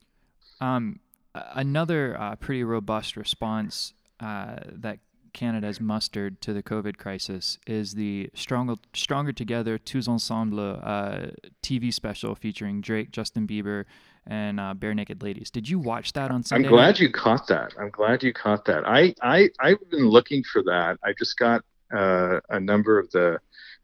Um, 0.60 1.00
another 1.34 2.36
pretty 2.40 2.64
robust 2.64 3.16
response 3.16 3.94
that 4.20 4.98
Canada 5.32 5.66
has 5.66 5.80
mustered 5.80 6.40
to 6.42 6.52
the 6.52 6.62
COVID 6.62 6.96
crisis 6.96 7.58
is 7.66 7.94
the 7.94 8.30
Stronger, 8.34 8.74
Stronger 8.94 9.32
Together 9.32 9.78
Tous 9.78 10.08
Ensemble 10.08 10.80
uh, 10.82 11.26
TV 11.62 11.92
special 11.92 12.34
featuring 12.34 12.80
Drake, 12.80 13.10
Justin 13.10 13.46
Bieber, 13.46 13.84
and 14.26 14.60
uh, 14.60 14.74
Barenaked 14.76 15.22
Ladies. 15.22 15.50
Did 15.50 15.68
you 15.68 15.78
watch 15.78 16.12
that 16.12 16.30
on 16.30 16.42
Sunday? 16.42 16.68
I'm 16.68 16.74
glad 16.74 16.98
you 16.98 17.10
caught 17.10 17.46
that. 17.48 17.74
I'm 17.78 17.90
glad 17.90 18.22
you 18.22 18.32
caught 18.32 18.64
that. 18.66 18.86
I, 18.86 19.14
I, 19.22 19.50
I've 19.60 19.90
been 19.90 20.08
looking 20.08 20.44
for 20.44 20.62
that. 20.64 20.98
I 21.02 21.12
just 21.18 21.36
got 21.38 21.64
uh, 21.92 22.40
a 22.48 22.60
number 22.60 22.98
of 22.98 23.10
the 23.10 23.38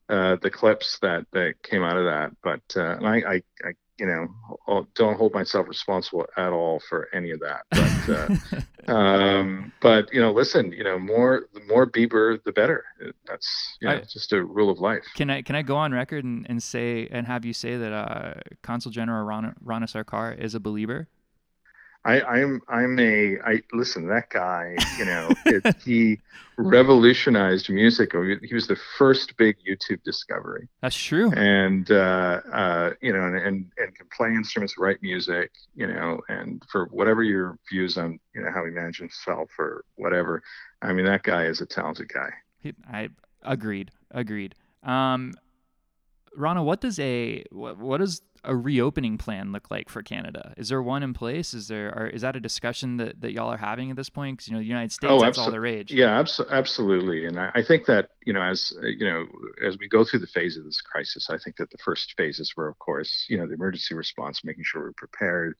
uh, 0.08 0.36
the 0.40 0.50
clips 0.50 0.98
that, 1.00 1.26
that 1.32 1.62
came 1.62 1.82
out 1.82 1.98
of 1.98 2.04
that, 2.04 2.30
but 2.42 2.62
uh, 2.80 2.96
I, 3.04 3.16
I, 3.16 3.42
I 3.62 3.72
you 3.98 4.06
know, 4.06 4.86
don't 4.94 5.16
hold 5.16 5.34
myself 5.34 5.68
responsible 5.68 6.24
at 6.36 6.50
all 6.52 6.80
for 6.88 7.08
any 7.12 7.32
of 7.32 7.40
that. 7.40 7.62
But, 7.70 8.88
uh, 8.88 8.92
um, 8.92 9.72
but 9.80 10.12
you 10.12 10.20
know, 10.20 10.32
listen, 10.32 10.72
you 10.72 10.84
know, 10.84 10.98
more 10.98 11.48
the 11.52 11.60
more 11.68 11.90
Bieber, 11.90 12.42
the 12.44 12.52
better. 12.52 12.84
That's 13.26 13.76
you 13.80 13.88
know, 13.88 13.96
I, 13.96 14.00
just 14.00 14.32
a 14.32 14.42
rule 14.42 14.70
of 14.70 14.78
life. 14.78 15.04
Can 15.16 15.30
I 15.30 15.42
can 15.42 15.56
I 15.56 15.62
go 15.62 15.76
on 15.76 15.92
record 15.92 16.24
and, 16.24 16.46
and 16.48 16.62
say 16.62 17.08
and 17.10 17.26
have 17.26 17.44
you 17.44 17.52
say 17.52 17.76
that 17.76 17.92
uh, 17.92 18.34
Consul 18.62 18.92
General 18.92 19.24
Rana, 19.24 19.54
Rana 19.62 19.86
Sarkar 19.86 20.38
is 20.38 20.54
a 20.54 20.60
Belieber? 20.60 21.06
I, 22.04 22.20
I'm 22.22 22.60
I'm 22.68 22.98
a 22.98 23.38
I 23.44 23.62
listen 23.72 24.08
that 24.08 24.30
guy. 24.30 24.76
You 24.98 25.04
know, 25.04 25.28
it, 25.46 25.76
he 25.84 26.20
revolutionized 26.56 27.68
music. 27.70 28.12
He 28.42 28.54
was 28.54 28.66
the 28.66 28.78
first 28.96 29.36
big 29.36 29.56
YouTube 29.68 30.02
discovery. 30.04 30.68
That's 30.80 30.96
true. 30.96 31.32
And 31.32 31.90
uh, 31.90 32.40
uh, 32.52 32.90
you 33.00 33.12
know, 33.12 33.24
and, 33.26 33.36
and 33.36 33.70
and 33.76 33.94
can 33.94 34.06
play 34.16 34.28
instruments, 34.28 34.78
write 34.78 35.02
music. 35.02 35.50
You 35.74 35.88
know, 35.88 36.20
and 36.28 36.62
for 36.70 36.86
whatever 36.86 37.22
your 37.22 37.58
views 37.68 37.98
on 37.98 38.18
you 38.34 38.42
know 38.42 38.50
how 38.52 38.64
he 38.64 38.70
manages 38.70 38.98
himself 39.00 39.50
or 39.58 39.84
whatever, 39.96 40.42
I 40.80 40.92
mean 40.92 41.04
that 41.06 41.24
guy 41.24 41.44
is 41.44 41.60
a 41.60 41.66
talented 41.66 42.08
guy. 42.12 42.30
He, 42.60 42.74
I 42.90 43.10
agreed. 43.42 43.90
Agreed. 44.12 44.54
Um, 44.82 45.34
Rana, 46.34 46.62
what 46.62 46.80
does 46.80 46.98
a 47.00 47.44
what, 47.50 47.78
what 47.78 47.98
does 47.98 48.22
a 48.44 48.56
reopening 48.56 49.18
plan 49.18 49.52
look 49.52 49.70
like 49.70 49.88
for 49.88 50.02
Canada? 50.02 50.54
Is 50.56 50.68
there 50.68 50.82
one 50.82 51.02
in 51.02 51.14
place? 51.14 51.54
Is 51.54 51.68
there 51.68 51.92
or 51.96 52.06
is 52.06 52.22
that 52.22 52.36
a 52.36 52.40
discussion 52.40 52.96
that, 52.98 53.20
that 53.20 53.32
y'all 53.32 53.52
are 53.52 53.58
having 53.58 53.90
at 53.90 53.96
this 53.96 54.08
point? 54.08 54.38
Because 54.38 54.48
you 54.48 54.54
know 54.54 54.60
the 54.60 54.66
United 54.66 54.92
States, 54.92 55.12
oh, 55.12 55.20
that's 55.20 55.38
abso- 55.38 55.42
all 55.42 55.50
the 55.50 55.60
rage. 55.60 55.92
Yeah, 55.92 56.22
abso- 56.22 56.48
absolutely. 56.50 57.26
And 57.26 57.38
I, 57.38 57.50
I, 57.54 57.62
think 57.62 57.86
that 57.86 58.10
you 58.24 58.32
know 58.32 58.42
as 58.42 58.72
you 58.82 59.06
know 59.06 59.26
as 59.64 59.78
we 59.78 59.88
go 59.88 60.04
through 60.04 60.20
the 60.20 60.26
phase 60.26 60.56
of 60.56 60.64
this 60.64 60.80
crisis, 60.80 61.28
I 61.30 61.38
think 61.38 61.56
that 61.56 61.70
the 61.70 61.78
first 61.78 62.14
phases 62.16 62.54
were, 62.56 62.68
of 62.68 62.78
course, 62.78 63.26
you 63.28 63.38
know, 63.38 63.46
the 63.46 63.54
emergency 63.54 63.94
response, 63.94 64.44
making 64.44 64.64
sure 64.64 64.82
we're 64.82 64.92
prepared, 64.92 65.54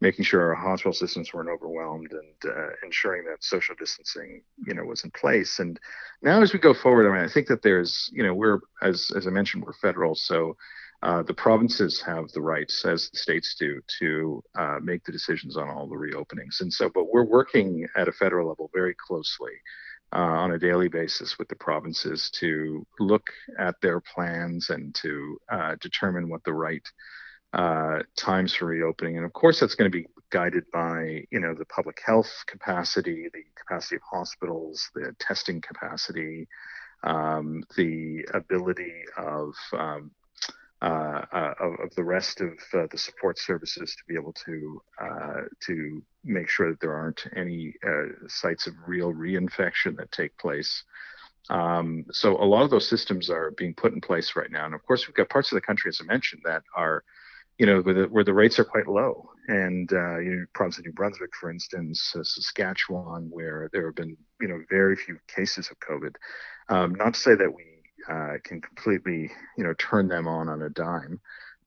making 0.00 0.24
sure 0.24 0.42
our 0.42 0.54
hospital 0.54 0.92
systems 0.92 1.32
weren't 1.32 1.48
overwhelmed, 1.48 2.12
and 2.12 2.52
uh, 2.52 2.70
ensuring 2.82 3.24
that 3.24 3.42
social 3.44 3.74
distancing, 3.78 4.42
you 4.66 4.74
know, 4.74 4.84
was 4.84 5.04
in 5.04 5.10
place. 5.12 5.58
And 5.58 5.78
now 6.22 6.42
as 6.42 6.52
we 6.52 6.58
go 6.58 6.74
forward, 6.74 7.08
I 7.08 7.14
mean, 7.14 7.24
I 7.24 7.32
think 7.32 7.46
that 7.46 7.62
there's, 7.62 8.10
you 8.12 8.22
know, 8.22 8.34
we're 8.34 8.60
as 8.82 9.10
as 9.16 9.26
I 9.26 9.30
mentioned, 9.30 9.64
we're 9.64 9.72
federal, 9.74 10.14
so 10.14 10.56
uh, 11.02 11.22
the 11.22 11.34
provinces 11.34 12.00
have 12.00 12.30
the 12.32 12.40
rights, 12.40 12.84
as 12.84 13.10
the 13.10 13.18
states 13.18 13.56
do, 13.58 13.80
to 13.98 14.42
uh, 14.56 14.78
make 14.80 15.04
the 15.04 15.12
decisions 15.12 15.56
on 15.56 15.68
all 15.68 15.88
the 15.88 15.96
reopenings. 15.96 16.60
And 16.60 16.72
so, 16.72 16.88
but 16.94 17.12
we're 17.12 17.24
working 17.24 17.88
at 17.96 18.08
a 18.08 18.12
federal 18.12 18.48
level 18.48 18.70
very 18.72 18.94
closely 18.94 19.52
uh, 20.14 20.18
on 20.18 20.52
a 20.52 20.58
daily 20.58 20.88
basis 20.88 21.38
with 21.38 21.48
the 21.48 21.56
provinces 21.56 22.30
to 22.38 22.86
look 23.00 23.30
at 23.58 23.74
their 23.80 24.00
plans 24.00 24.70
and 24.70 24.94
to 24.96 25.38
uh, 25.50 25.74
determine 25.80 26.28
what 26.28 26.44
the 26.44 26.52
right 26.52 26.86
uh, 27.52 27.98
times 28.16 28.54
for 28.54 28.66
reopening. 28.66 29.16
And 29.16 29.26
of 29.26 29.32
course, 29.32 29.58
that's 29.58 29.74
going 29.74 29.90
to 29.90 29.98
be 29.98 30.06
guided 30.30 30.64
by, 30.72 31.24
you 31.30 31.40
know, 31.40 31.54
the 31.54 31.66
public 31.66 32.00
health 32.04 32.32
capacity, 32.46 33.28
the 33.34 33.44
capacity 33.56 33.96
of 33.96 34.02
hospitals, 34.10 34.88
the 34.94 35.14
testing 35.18 35.60
capacity, 35.60 36.46
um, 37.02 37.64
the 37.76 38.24
ability 38.32 39.02
of 39.16 39.54
um, 39.72 40.10
uh, 40.82 41.24
uh, 41.32 41.54
of, 41.60 41.72
of, 41.84 41.94
the 41.94 42.02
rest 42.02 42.40
of 42.40 42.50
uh, 42.74 42.86
the 42.90 42.98
support 42.98 43.38
services 43.38 43.94
to 43.96 44.02
be 44.08 44.14
able 44.14 44.32
to 44.32 44.82
uh, 45.00 45.42
to 45.60 46.02
make 46.24 46.48
sure 46.48 46.70
that 46.70 46.80
there 46.80 46.94
aren't 46.94 47.24
any 47.36 47.74
uh, 47.86 48.26
sites 48.26 48.66
of 48.66 48.74
real 48.86 49.12
reinfection 49.12 49.96
that 49.96 50.10
take 50.10 50.36
place. 50.38 50.82
Um, 51.50 52.04
so 52.10 52.36
a 52.36 52.44
lot 52.44 52.62
of 52.62 52.70
those 52.70 52.88
systems 52.88 53.30
are 53.30 53.52
being 53.52 53.74
put 53.74 53.92
in 53.92 54.00
place 54.00 54.34
right 54.34 54.50
now, 54.50 54.66
and 54.66 54.74
of 54.74 54.84
course 54.84 55.06
we've 55.06 55.14
got 55.14 55.28
parts 55.28 55.52
of 55.52 55.56
the 55.56 55.60
country, 55.60 55.88
as 55.88 56.00
I 56.02 56.04
mentioned, 56.04 56.42
that 56.44 56.62
are 56.76 57.04
you 57.58 57.66
know, 57.66 57.80
where 57.80 57.94
the, 57.94 58.02
where 58.04 58.24
the 58.24 58.34
rates 58.34 58.58
are 58.58 58.64
quite 58.64 58.88
low. 58.88 59.30
And, 59.48 59.92
uh, 59.92 60.18
you 60.18 60.30
know, 60.30 60.44
province 60.54 60.78
of 60.78 60.84
New 60.84 60.92
Brunswick, 60.92 61.30
for 61.38 61.50
instance, 61.50 62.12
Saskatchewan, 62.12 63.28
where 63.30 63.68
there 63.72 63.86
have 63.86 63.94
been, 63.94 64.16
you 64.40 64.48
know, 64.48 64.62
very 64.70 64.96
few 64.96 65.18
cases 65.28 65.70
of 65.70 65.78
COVID. 65.78 66.14
Um, 66.68 66.94
not 66.94 67.14
to 67.14 67.20
say 67.20 67.34
that 67.34 67.54
we 67.54 67.71
uh, 68.08 68.34
can 68.44 68.60
completely, 68.60 69.30
you 69.56 69.64
know, 69.64 69.74
turn 69.74 70.08
them 70.08 70.26
on 70.26 70.48
on 70.48 70.62
a 70.62 70.70
dime. 70.70 71.20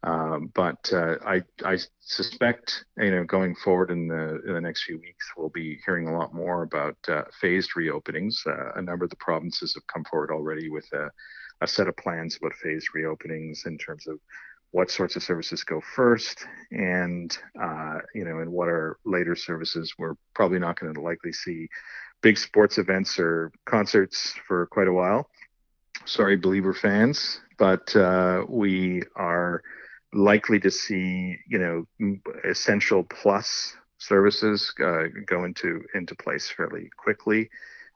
Um, 0.05 0.51
but 0.53 0.91
uh, 0.93 1.15
I, 1.25 1.41
I 1.63 1.79
suspect, 1.99 2.85
you 2.97 3.09
know, 3.09 3.23
going 3.23 3.55
forward 3.55 3.89
in 3.89 4.07
the 4.07 4.39
in 4.45 4.53
the 4.53 4.61
next 4.61 4.83
few 4.83 4.99
weeks, 4.99 5.31
we'll 5.35 5.49
be 5.49 5.79
hearing 5.83 6.07
a 6.07 6.15
lot 6.15 6.33
more 6.33 6.61
about 6.61 6.97
uh, 7.07 7.23
phased 7.41 7.71
reopenings. 7.75 8.35
Uh, 8.45 8.73
a 8.75 8.81
number 8.81 9.05
of 9.05 9.09
the 9.09 9.15
provinces 9.15 9.73
have 9.73 9.87
come 9.87 10.03
forward 10.03 10.29
already 10.29 10.69
with 10.69 10.85
a, 10.93 11.09
a 11.61 11.67
set 11.67 11.87
of 11.87 11.97
plans 11.97 12.37
about 12.37 12.53
phased 12.53 12.89
reopenings 12.95 13.65
in 13.65 13.79
terms 13.79 14.05
of 14.05 14.19
what 14.69 14.91
sorts 14.91 15.15
of 15.15 15.23
services 15.23 15.63
go 15.63 15.81
first, 15.95 16.45
and 16.69 17.35
uh, 17.59 17.97
you 18.13 18.25
know, 18.25 18.39
and 18.39 18.51
what 18.51 18.67
are 18.67 18.99
later 19.05 19.35
services. 19.35 19.95
We're 19.97 20.15
probably 20.35 20.59
not 20.59 20.79
going 20.79 20.93
to 20.93 21.01
likely 21.01 21.33
see 21.33 21.67
big 22.21 22.37
sports 22.37 22.77
events 22.77 23.17
or 23.17 23.51
concerts 23.65 24.35
for 24.47 24.67
quite 24.67 24.87
a 24.87 24.93
while 24.93 25.29
sorry, 26.05 26.37
Belieber 26.37 26.75
fans, 26.75 27.39
but 27.57 27.95
uh, 27.95 28.43
we 28.47 29.03
are 29.15 29.63
likely 30.13 30.59
to 30.61 30.71
see, 30.71 31.37
you 31.47 31.57
know, 31.59 32.19
essential 32.43 33.03
plus 33.03 33.75
services 33.97 34.73
uh, 34.83 35.03
go 35.25 35.43
into 35.43 35.83
into 35.93 36.15
place 36.15 36.49
fairly 36.49 36.89
quickly. 36.97 37.49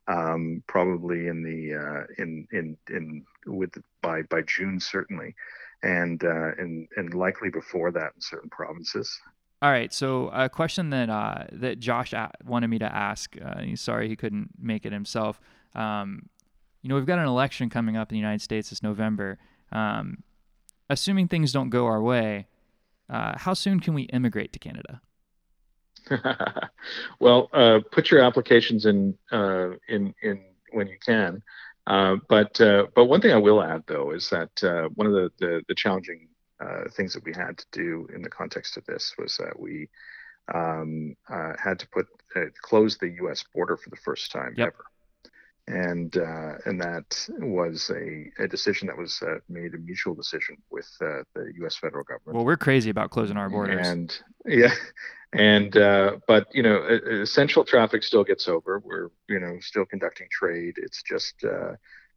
Um, 0.08 0.64
probably 0.66 1.28
in 1.28 1.44
the 1.44 1.76
uh, 1.76 2.04
in 2.18 2.48
in 2.52 2.78
in 2.90 3.26
with 3.46 3.72
by 4.02 4.24
by 4.24 4.42
June 4.42 4.80
certainly, 4.80 5.36
and 5.84 6.24
uh, 6.24 6.52
and 6.58 6.88
and 6.98 7.14
likely 7.14 7.50
before 7.50 7.92
that 7.92 8.14
in 8.16 8.22
certain 8.22 8.50
provinces. 8.50 9.20
All 9.62 9.70
right, 9.70 9.94
so 9.94 10.30
a 10.30 10.50
question 10.50 10.90
that 10.92 11.10
uh, 11.10 11.44
that 11.52 11.80
Josh 11.80 12.14
wanted 12.44 12.70
me 12.70 12.80
to 12.80 12.96
ask. 12.96 13.36
Uh, 13.40 13.76
sorry 13.76 14.08
he 14.08 14.16
couldn't 14.16 14.50
make 14.60 14.86
it 14.86 14.94
himself. 14.94 15.40
Um, 15.76 16.30
you 16.82 16.90
know, 16.90 16.96
we've 16.96 17.06
got 17.06 17.20
an 17.20 17.26
election 17.26 17.70
coming 17.70 17.98
up 17.98 18.12
in 18.12 18.16
the 18.16 18.20
United 18.20 18.42
States 18.42 18.70
this 18.70 18.82
November. 18.82 19.38
Um, 19.72 20.24
assuming 20.90 21.28
things 21.28 21.52
don't 21.52 21.70
go 21.70 21.86
our 21.86 22.02
way, 22.02 22.48
uh, 23.10 23.38
how 23.38 23.54
soon 23.54 23.80
can 23.80 23.94
we 23.94 24.04
immigrate 24.04 24.54
to 24.54 24.60
Canada? 24.60 25.02
well, 27.20 27.50
uh, 27.54 27.80
put 27.92 28.10
your 28.10 28.22
applications 28.22 28.86
in 28.86 29.18
uh, 29.32 29.72
in 29.88 30.14
in 30.22 30.44
when 30.72 30.88
you 30.88 30.98
can. 31.06 31.44
Uh, 31.86 32.16
but 32.28 32.60
uh, 32.62 32.86
but 32.96 33.06
one 33.06 33.22
thing 33.22 33.32
I 33.32 33.38
will 33.38 33.62
add 33.62 33.84
though 33.88 34.12
is 34.12 34.30
that 34.30 34.64
uh, 34.64 34.90
one 34.96 35.08
of 35.08 35.14
the 35.14 35.32
the, 35.40 35.62
the 35.68 35.76
challenging 35.76 36.28
things 36.92 37.14
that 37.14 37.24
we 37.24 37.34
had 37.34 37.58
to 37.58 37.66
do 37.72 38.08
in 38.14 38.22
the 38.22 38.30
context 38.30 38.76
of 38.76 38.86
this 38.86 39.14
was 39.18 39.38
that 39.38 39.58
we 39.58 39.88
um, 40.54 41.16
had 41.28 41.80
to 41.80 41.88
put 41.90 42.06
close 42.62 42.98
the 42.98 43.10
U.S. 43.22 43.44
border 43.54 43.78
for 43.78 43.90
the 43.90 43.96
first 43.98 44.32
time 44.32 44.54
yep. 44.58 44.68
ever 44.68 44.86
and 45.70 46.18
uh, 46.18 46.54
and 46.66 46.82
that 46.82 47.28
was 47.40 47.92
a, 47.92 48.44
a 48.44 48.48
decision 48.48 48.88
that 48.88 48.98
was 48.98 49.22
uh, 49.22 49.36
made 49.48 49.76
a 49.76 49.78
mutual 49.78 50.16
decision 50.16 50.58
with 50.72 50.90
uh, 51.00 51.22
the 51.36 51.52
U.S. 51.58 51.76
federal 51.76 52.04
government. 52.04 52.36
Well, 52.36 52.46
we're 52.46 52.58
crazy 52.58 52.90
about 52.90 53.12
closing 53.12 53.38
our 53.38 53.50
borders, 53.50 53.88
and 53.88 54.20
yeah, 54.46 54.74
and 55.34 55.78
uh, 55.78 56.18
but 56.28 56.48
you 56.54 56.64
know, 56.64 56.84
essential 57.22 57.64
traffic 57.64 58.04
still 58.04 58.24
gets 58.24 58.48
over. 58.48 58.82
We're 58.84 59.10
you 59.28 59.40
know 59.40 59.58
still 59.62 59.86
conducting 59.86 60.28
trade. 60.32 60.74
It's 60.78 61.04
just 61.04 61.36
uh, 61.44 61.74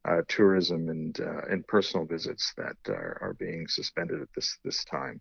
uh, 0.07 0.23
tourism 0.29 0.89
and 0.89 1.19
and 1.19 1.67
personal 1.67 2.07
visits 2.07 2.55
that 2.57 2.77
are, 2.89 3.19
are 3.21 3.35
being 3.39 3.69
suspended 3.69 4.23
at 4.23 4.29
this 4.35 4.59
this 4.65 4.83
time 4.85 5.21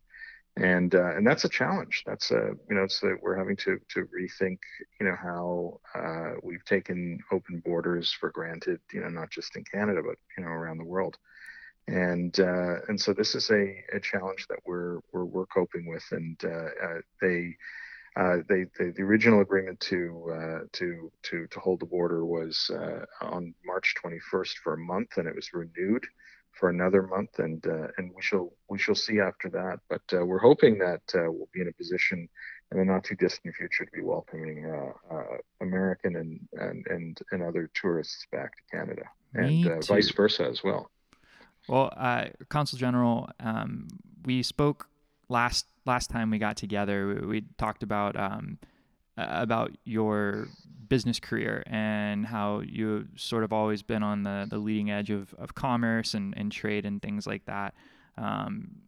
and 0.58 0.96
uh, 0.96 1.16
and 1.16 1.26
that's 1.26 1.46
a 1.46 1.50
challenge. 1.50 2.04
That's 2.06 2.32
a 2.32 2.52
you 2.70 2.76
know 2.76 2.84
it's 2.84 3.02
we're 3.22 3.38
having 3.38 3.56
to 3.58 3.80
to 3.90 4.02
rethink 4.02 4.60
you 5.00 5.06
know 5.06 5.16
how 5.22 5.80
uh, 5.96 6.34
we've 6.44 6.66
taken 6.66 7.20
open 7.32 7.62
borders 7.66 8.12
for 8.12 8.32
granted. 8.32 8.80
You 8.92 9.02
know 9.02 9.10
not 9.10 9.30
just 9.30 9.56
in 9.56 9.64
Canada 9.64 10.02
but 10.06 10.18
you 10.38 10.44
know 10.44 10.50
around 10.50 10.78
the 10.78 10.86
world, 10.86 11.18
and 11.88 12.38
uh, 12.40 12.82
and 12.90 13.00
so 13.00 13.14
this 13.14 13.34
is 13.34 13.50
a, 13.50 13.84
a 13.94 14.00
challenge 14.00 14.48
that 14.50 14.60
we're 14.66 15.00
we're 15.14 15.26
we're 15.26 15.46
coping 15.46 15.88
with. 15.88 16.04
And 16.12 16.40
uh, 16.44 16.70
uh, 16.84 17.02
they. 17.22 17.56
Uh, 18.18 18.40
they, 18.50 18.66
they, 18.78 18.90
the 18.90 19.02
original 19.02 19.40
agreement 19.40 19.80
to 19.80 20.68
to 20.74 21.10
to 21.24 21.48
to 21.48 21.60
hold 21.62 21.80
the 21.80 21.86
border 21.86 22.26
was 22.26 22.70
on 23.22 23.54
March 23.66 23.96
21st 24.04 24.52
for 24.62 24.74
a 24.74 24.78
month, 24.78 25.16
and 25.16 25.30
it 25.30 25.34
was 25.34 25.54
renewed 25.54 26.06
for 26.62 26.70
another 26.70 27.02
month, 27.02 27.40
and 27.40 27.66
uh, 27.66 27.88
and 27.98 28.12
we 28.16 28.22
shall 28.22 28.54
we 28.70 28.78
shall 28.78 28.96
see 28.96 29.20
after 29.20 29.50
that. 29.50 29.80
But 29.90 30.04
uh, 30.14 30.24
we're 30.24 30.40
hoping 30.40 30.78
that 30.78 31.02
uh, 31.16 31.32
we'll 31.32 31.50
be 31.52 31.62
in 31.62 31.68
a 31.68 31.74
position 31.74 32.30
in 32.72 32.78
the 32.78 32.86
not 32.86 33.04
too 33.04 33.16
distant 33.16 33.56
future 33.56 33.84
to 33.84 33.92
be 33.92 34.04
welcoming 34.04 34.64
uh, 34.66 35.16
uh, 35.16 35.38
American 35.60 36.16
and, 36.16 36.40
and 36.54 36.86
and 36.88 37.20
and 37.32 37.42
other 37.42 37.70
tourists 37.74 38.28
back 38.32 38.52
to 38.56 38.78
Canada, 38.78 39.04
and 39.34 39.66
uh, 39.66 39.80
vice 39.82 40.12
versa 40.12 40.48
as 40.48 40.64
well. 40.64 40.92
Well, 41.68 41.92
Consul 42.50 42.78
General, 42.78 43.28
um, 43.40 43.88
we 44.24 44.44
spoke 44.44 44.88
last 45.30 45.66
last 45.88 46.12
time 46.12 46.30
we 46.30 46.38
got 46.38 46.58
together. 46.58 47.08
We, 47.08 47.28
we 47.28 47.46
talked 47.58 47.82
about. 47.82 48.16
Um, 48.16 48.60
about 49.18 49.72
your 49.84 50.48
business 50.88 51.20
career 51.20 51.64
and 51.68 52.26
how 52.26 52.60
you've 52.60 53.08
sort 53.16 53.44
of 53.44 53.54
always 53.54 53.82
been 53.82 54.04
on 54.04 54.24
the, 54.24 54.46
the 54.50 54.58
leading 54.58 54.92
edge 54.92 55.10
of, 55.10 55.34
of 55.38 55.56
commerce 55.56 56.14
and, 56.14 56.34
and 56.38 56.52
trade 56.52 56.86
and 56.86 57.02
things 57.02 57.26
like 57.26 57.46
that. 57.46 57.74
Um, 58.18 58.82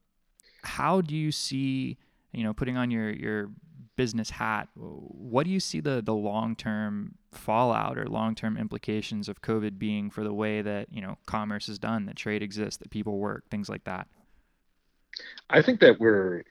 how 0.64 1.02
do 1.02 1.16
you 1.16 1.32
see, 1.32 1.98
you 2.32 2.44
know, 2.44 2.54
putting 2.54 2.78
on 2.78 2.92
your, 2.92 3.10
your 3.10 3.52
business 3.96 4.32
hat, 4.32 4.68
what 4.76 5.44
do 5.46 5.52
you 5.52 5.60
see 5.60 5.80
the, 5.80 6.02
the 6.04 6.14
long-term 6.14 7.16
fallout 7.32 7.98
or 7.98 8.08
long-term 8.08 8.58
implications 8.58 9.30
of 9.30 9.42
COVID 9.42 9.78
being 9.78 10.10
for 10.10 10.24
the 10.24 10.34
way 10.34 10.62
that, 10.62 10.88
you 10.92 11.02
know, 11.02 11.18
commerce 11.26 11.70
is 11.70 11.80
done, 11.80 12.06
that 12.08 12.16
trade 12.16 12.42
exists, 12.42 12.78
that 12.78 12.90
people 12.90 13.18
work, 13.18 13.44
things 13.50 13.70
like 13.70 13.84
that? 13.84 14.08
I 15.50 15.62
think 15.62 15.80
that 15.82 16.00
we're 16.00 16.44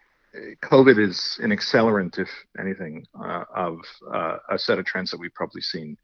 COVID 0.62 0.98
is 0.98 1.38
an 1.42 1.50
accelerant, 1.50 2.18
if 2.18 2.28
anything, 2.58 3.06
uh, 3.22 3.44
of 3.54 3.78
uh, 4.12 4.38
a 4.50 4.58
set 4.58 4.78
of 4.78 4.86
trends 4.86 5.10
that 5.10 5.20
we've 5.20 5.34
probably 5.34 5.60
seen 5.60 5.96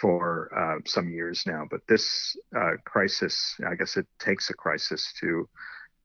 for 0.00 0.50
uh, 0.56 0.80
some 0.86 1.10
years 1.10 1.42
now. 1.46 1.66
But 1.70 1.80
this 1.88 2.36
uh, 2.56 2.72
crisis, 2.84 3.54
I 3.66 3.74
guess, 3.74 3.96
it 3.96 4.06
takes 4.18 4.48
a 4.50 4.54
crisis 4.54 5.12
to 5.20 5.48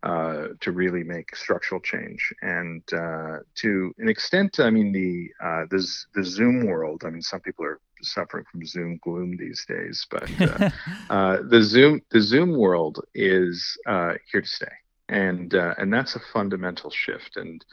uh, 0.03 0.47
to 0.59 0.73
really 0.73 1.01
make 1.01 1.33
structural 1.33 1.79
change, 1.79 2.33
and 2.41 2.83
uh, 2.91 3.37
to 3.55 3.93
an 3.99 4.09
extent, 4.09 4.59
I 4.59 4.69
mean, 4.69 4.91
the 4.91 5.29
the 5.69 5.87
the 6.13 6.25
Zoom 6.25 6.65
world. 6.65 7.03
I 7.05 7.09
mean, 7.09 7.21
some 7.21 7.39
people 7.39 7.63
are 7.63 7.79
suffering 8.01 8.43
from 8.51 8.65
Zoom 8.65 8.99
gloom 9.01 9.37
these 9.37 9.65
days, 9.65 10.05
but 10.11 10.27
the 11.49 11.61
Zoom 11.61 12.01
the 12.11 12.19
Zoom 12.19 12.57
world 12.57 12.99
is 13.15 13.77
here 13.85 14.41
to 14.41 14.47
stay 14.47 14.67
and 15.13 15.53
uh, 15.53 15.75
and 15.77 15.93
that's 15.93 16.15
a 16.15 16.21
fundamental 16.33 16.89
shift. 16.89 17.37
And 17.37 17.63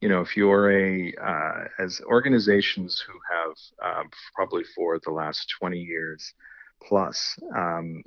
you 0.00 0.08
know, 0.08 0.20
if 0.20 0.36
you're 0.36 0.70
a 0.70 1.14
uh, 1.14 1.64
as 1.78 2.00
organizations 2.04 3.02
who 3.06 3.18
have 3.30 3.98
um, 3.98 4.10
probably 4.34 4.64
for 4.74 4.98
the 5.04 5.12
last 5.12 5.54
20 5.60 5.78
years 5.78 6.34
plus 6.86 7.36
um, 7.56 8.04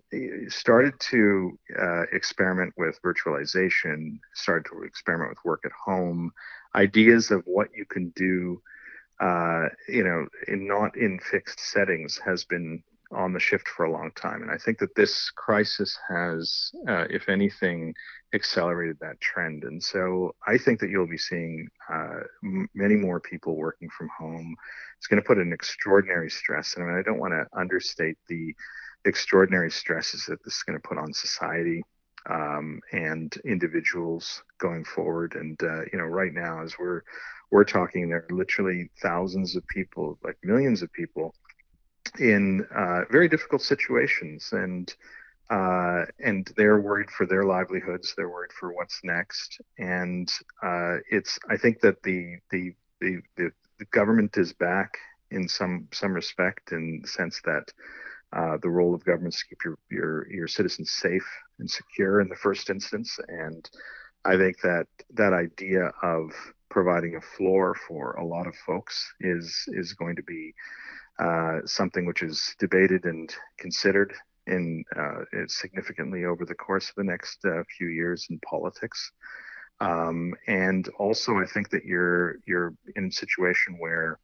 started 0.48 0.94
to 1.00 1.58
uh, 1.78 2.04
experiment 2.14 2.74
with 2.78 3.00
virtualization, 3.02 4.20
started 4.34 4.70
to 4.70 4.84
experiment 4.84 5.32
with 5.32 5.46
work 5.46 5.62
at 5.66 5.72
home, 5.72 6.32
ideas 6.76 7.32
of 7.32 7.44
what 7.46 7.68
you 7.76 7.86
can 7.86 8.14
do, 8.16 8.62
uh, 9.20 9.68
you 9.90 10.04
know, 10.04 10.26
in 10.48 10.68
not 10.68 10.96
in 10.98 11.20
fixed 11.20 11.60
settings 11.60 12.20
has 12.26 12.46
been 12.46 12.82
on 13.12 13.34
the 13.34 13.40
shift 13.40 13.68
for 13.68 13.86
a 13.86 13.92
long 13.92 14.12
time. 14.16 14.42
And 14.42 14.52
I 14.52 14.58
think 14.58 14.80
that 14.80 14.96
this 14.96 15.30
crisis 15.32 15.98
has, 16.10 16.72
uh, 16.88 17.06
if 17.10 17.30
anything, 17.30 17.94
accelerated 18.34 18.98
that 19.02 19.20
trend. 19.20 19.64
And 19.64 19.82
so 19.82 20.34
I 20.48 20.58
think 20.58 20.80
that 20.80 20.90
you'll 20.90 21.08
be 21.08 21.18
seeing 21.18 21.68
uh, 21.92 22.22
m- 22.44 22.70
many 22.74 22.96
more 22.96 23.20
people 23.20 23.56
working 23.56 23.90
from 23.90 24.10
home. 24.18 24.56
It's 24.98 25.08
going 25.08 25.22
to 25.22 25.28
put 25.28 25.38
an 25.38 25.52
extraordinary 25.54 26.30
stress. 26.30 26.76
And 26.76 26.86
I, 26.86 26.88
mean, 26.88 26.98
I 26.98 27.02
don't 27.02 27.20
want 27.20 27.34
to 27.34 27.46
understate 27.58 28.18
the 28.28 28.56
extraordinary 29.06 29.72
stresses 29.72 30.26
that 30.28 30.44
this 30.44 30.56
is 30.56 30.64
going 30.64 30.80
to 30.80 30.88
put 30.88 30.98
on 30.98 31.14
society 31.14 31.84
um, 32.30 32.80
and 32.92 33.36
individuals 33.46 34.44
going 34.60 34.86
forward. 34.86 35.36
And 35.36 35.62
uh, 35.64 35.82
you 35.92 35.98
know, 35.98 36.06
right 36.06 36.34
now, 36.34 36.62
as 36.62 36.76
we're 36.78 37.02
we're 37.52 37.66
talking, 37.66 38.10
there 38.10 38.26
are 38.30 38.36
literally 38.36 38.90
thousands 39.02 39.56
of 39.56 39.68
people, 39.68 40.18
like 40.24 40.38
millions 40.44 40.82
of 40.82 40.94
people, 40.94 41.36
in 42.20 42.66
uh, 42.76 43.02
very 43.10 43.28
difficult 43.28 43.62
situations, 43.62 44.50
and 44.52 44.94
uh, 45.50 46.06
and 46.24 46.50
they're 46.56 46.80
worried 46.80 47.10
for 47.10 47.26
their 47.26 47.44
livelihoods. 47.44 48.14
They're 48.16 48.30
worried 48.30 48.54
for 48.54 48.74
what's 48.74 49.00
next, 49.04 49.60
and 49.78 50.32
uh, 50.64 50.98
it's. 51.10 51.40
I 51.50 51.58
think 51.58 51.82
that 51.82 52.02
the 52.04 52.38
the 52.52 52.74
the, 53.00 53.22
the, 53.38 53.52
government 53.90 54.38
is 54.38 54.54
back 54.54 54.98
in 55.32 55.48
some 55.48 55.88
some 55.92 56.14
respect, 56.14 56.72
in 56.72 57.00
the 57.02 57.08
sense 57.08 57.42
that. 57.46 57.72
Uh, 58.34 58.56
the 58.62 58.70
role 58.70 58.96
of 58.96 59.04
government 59.04 59.34
is 59.34 59.42
to 59.42 59.48
keep 59.50 59.58
your, 59.66 59.78
your 59.90 60.32
your 60.32 60.48
citizens 60.48 60.90
safe 60.90 61.28
and 61.60 61.70
secure 61.70 62.22
in 62.22 62.30
the 62.30 62.36
first 62.38 62.70
instance, 62.70 63.20
and 63.28 63.70
I 64.24 64.38
think 64.38 64.62
that 64.62 64.88
that 65.16 65.34
idea 65.34 65.92
of 66.02 66.32
providing 66.70 67.18
a 67.18 67.22
floor 67.22 67.76
for 67.88 68.14
a 68.14 68.26
lot 68.26 68.48
of 68.48 68.56
folks 68.56 69.14
is 69.20 69.66
is 69.68 69.94
going 69.94 70.16
to 70.16 70.24
be 70.24 70.54
uh, 71.22 71.60
something 71.66 72.06
which 72.06 72.24
is 72.24 72.56
debated 72.58 73.06
and 73.06 73.34
considered 73.58 74.12
in 74.48 74.84
uh, 74.98 75.20
significantly 75.48 76.26
over 76.26 76.46
the 76.46 76.56
course 76.56 76.90
of 76.90 76.96
the 76.96 77.04
next 77.04 77.46
uh, 77.46 77.64
few 77.78 77.88
years 77.88 78.26
in 78.32 78.40
politics. 78.40 79.12
Um, 79.80 80.34
and 80.48 80.90
also, 80.98 81.38
I 81.38 81.46
think 81.46 81.70
that 81.70 81.86
you're 81.86 82.38
you're 82.46 82.74
in 82.96 83.06
a 83.06 83.12
situation 83.12 83.78
where 83.80 84.20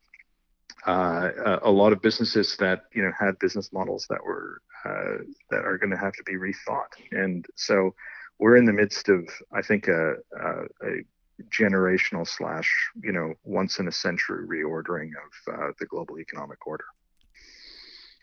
uh, 0.86 1.60
a 1.62 1.72
lot 1.72 1.94
of 1.94 2.02
businesses 2.02 2.56
that 2.58 2.86
you 2.94 3.04
know 3.04 3.12
had 3.18 3.38
business 3.40 3.72
models 3.72 4.08
that 4.10 4.24
were 4.24 4.62
uh, 4.86 5.24
that 5.52 5.66
are 5.66 5.78
going 5.78 5.92
to 5.92 5.98
have 5.98 6.14
to 6.14 6.24
be 6.24 6.34
rethought. 6.34 6.94
And 7.12 7.46
so, 7.56 7.94
we're 8.40 8.58
in 8.58 8.66
the 8.66 8.74
midst 8.74 9.10
of, 9.10 9.28
I 9.52 9.62
think, 9.62 9.88
a, 9.88 10.14
a, 10.40 10.52
a 10.84 11.04
generational 11.52 12.28
slash 12.28 12.70
you 13.02 13.12
know 13.12 13.34
once 13.44 13.80
in 13.80 13.88
a 13.88 13.92
century 13.92 14.46
reordering 14.48 15.10
of 15.10 15.54
uh, 15.54 15.72
the 15.80 15.86
global 15.86 16.20
economic 16.20 16.66
order. 16.66 16.86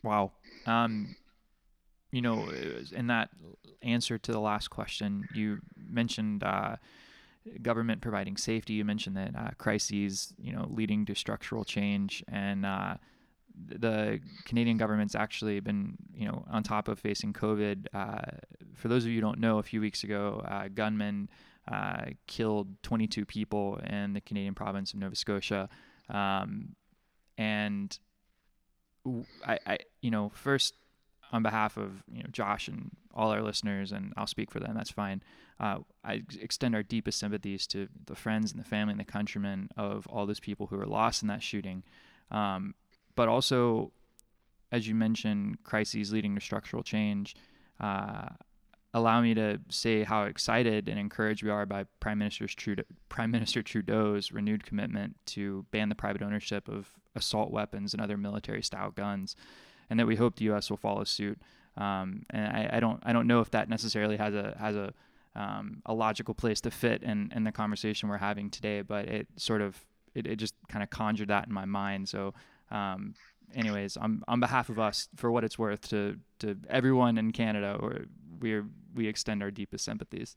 Wow. 0.02 0.32
Um, 0.66 1.16
you 2.10 2.22
know, 2.22 2.48
in 2.92 3.08
that 3.08 3.30
answer 3.82 4.18
to 4.18 4.32
the 4.32 4.38
last 4.38 4.68
question, 4.68 5.28
you 5.34 5.58
mentioned 5.76 6.44
uh, 6.44 6.76
government 7.62 8.00
providing 8.02 8.36
safety. 8.36 8.74
You 8.74 8.84
mentioned 8.84 9.16
that 9.16 9.34
uh, 9.36 9.50
crises, 9.58 10.32
you 10.38 10.52
know, 10.52 10.68
leading 10.70 11.06
to 11.06 11.14
structural 11.14 11.64
change, 11.64 12.22
and 12.28 12.64
uh, 12.64 12.94
the 13.66 14.20
Canadian 14.44 14.76
government's 14.76 15.14
actually 15.14 15.58
been, 15.60 15.96
you 16.14 16.26
know, 16.26 16.44
on 16.50 16.62
top 16.62 16.88
of 16.88 16.98
facing 16.98 17.32
COVID. 17.32 17.86
Uh, 17.92 18.22
for 18.74 18.88
those 18.88 19.04
of 19.04 19.10
you 19.10 19.16
who 19.16 19.20
don't 19.20 19.40
know, 19.40 19.58
a 19.58 19.62
few 19.62 19.80
weeks 19.80 20.04
ago, 20.04 20.42
uh, 20.46 20.68
gunmen 20.68 21.28
uh, 21.70 22.06
killed 22.26 22.82
22 22.82 23.24
people 23.24 23.80
in 23.86 24.12
the 24.12 24.20
Canadian 24.20 24.54
province 24.54 24.92
of 24.92 25.00
Nova 25.00 25.16
Scotia. 25.16 25.68
Um, 26.08 26.76
and 27.38 27.98
I, 29.46 29.58
I, 29.66 29.78
you 30.00 30.10
know, 30.10 30.30
first 30.34 30.74
on 31.32 31.42
behalf 31.42 31.76
of 31.76 32.04
you 32.12 32.22
know 32.22 32.28
Josh 32.30 32.68
and 32.68 32.90
all 33.12 33.30
our 33.30 33.42
listeners, 33.42 33.92
and 33.92 34.12
I'll 34.16 34.26
speak 34.26 34.50
for 34.50 34.60
them. 34.60 34.74
That's 34.74 34.90
fine. 34.90 35.22
Uh, 35.58 35.78
I 36.04 36.22
extend 36.40 36.74
our 36.74 36.82
deepest 36.82 37.18
sympathies 37.18 37.66
to 37.68 37.88
the 38.06 38.14
friends 38.14 38.52
and 38.52 38.60
the 38.60 38.68
family 38.68 38.92
and 38.92 39.00
the 39.00 39.04
countrymen 39.04 39.70
of 39.76 40.06
all 40.08 40.26
those 40.26 40.40
people 40.40 40.66
who 40.66 40.76
were 40.76 40.86
lost 40.86 41.22
in 41.22 41.28
that 41.28 41.42
shooting. 41.42 41.82
Um, 42.30 42.74
but 43.14 43.28
also, 43.28 43.92
as 44.72 44.88
you 44.88 44.94
mentioned, 44.94 45.62
crises 45.62 46.12
leading 46.12 46.34
to 46.34 46.40
structural 46.40 46.82
change. 46.82 47.36
Uh, 47.80 48.30
allow 48.94 49.20
me 49.20 49.34
to 49.34 49.58
say 49.68 50.04
how 50.04 50.22
excited 50.22 50.88
and 50.88 50.98
encouraged 50.98 51.42
we 51.42 51.50
are 51.50 51.66
by 51.66 51.84
Prime 51.98 52.18
Minister 52.18 52.46
Trudeau, 52.46 52.84
Prime 53.08 53.30
Minister 53.30 53.60
Trudeau's 53.60 54.30
renewed 54.30 54.64
commitment 54.64 55.16
to 55.26 55.66
ban 55.72 55.88
the 55.88 55.96
private 55.96 56.22
ownership 56.22 56.68
of 56.68 56.88
assault 57.16 57.50
weapons 57.50 57.92
and 57.92 58.00
other 58.00 58.16
military-style 58.16 58.92
guns, 58.92 59.34
and 59.90 59.98
that 59.98 60.06
we 60.06 60.16
hope 60.16 60.36
the 60.36 60.44
U.S. 60.46 60.70
will 60.70 60.76
follow 60.76 61.02
suit. 61.02 61.40
Um, 61.76 62.24
and 62.30 62.46
I, 62.46 62.70
I, 62.74 62.80
don't 62.80 63.02
I 63.02 63.12
don't 63.12 63.26
know 63.26 63.40
if 63.40 63.50
that 63.50 63.68
necessarily 63.68 64.16
has 64.16 64.32
a 64.32 64.56
has 64.58 64.76
a 64.76 64.94
um, 65.34 65.82
a 65.84 65.92
logical 65.92 66.32
place 66.32 66.60
to 66.60 66.70
fit 66.70 67.02
in, 67.02 67.32
in 67.34 67.42
the 67.42 67.50
conversation 67.50 68.08
we're 68.08 68.18
having 68.18 68.48
today, 68.48 68.82
but 68.82 69.06
it 69.06 69.26
sort 69.36 69.60
of 69.60 69.84
it, 70.14 70.28
it 70.28 70.36
just 70.36 70.54
kind 70.68 70.84
of 70.84 70.90
conjured 70.90 71.28
that 71.28 71.48
in 71.48 71.52
my 71.52 71.64
mind. 71.64 72.08
So 72.08 72.32
um, 72.70 73.14
anyways, 73.54 73.96
on 73.96 74.22
on 74.28 74.40
behalf 74.40 74.68
of 74.68 74.78
us, 74.78 75.08
for 75.16 75.32
what 75.32 75.42
it's 75.42 75.58
worth, 75.58 75.88
to 75.88 76.18
to 76.38 76.56
everyone 76.70 77.18
in 77.18 77.32
Canada, 77.32 77.76
or 77.80 78.06
we 78.44 78.60
we 78.94 79.08
extend 79.08 79.42
our 79.42 79.50
deepest 79.50 79.84
sympathies. 79.84 80.36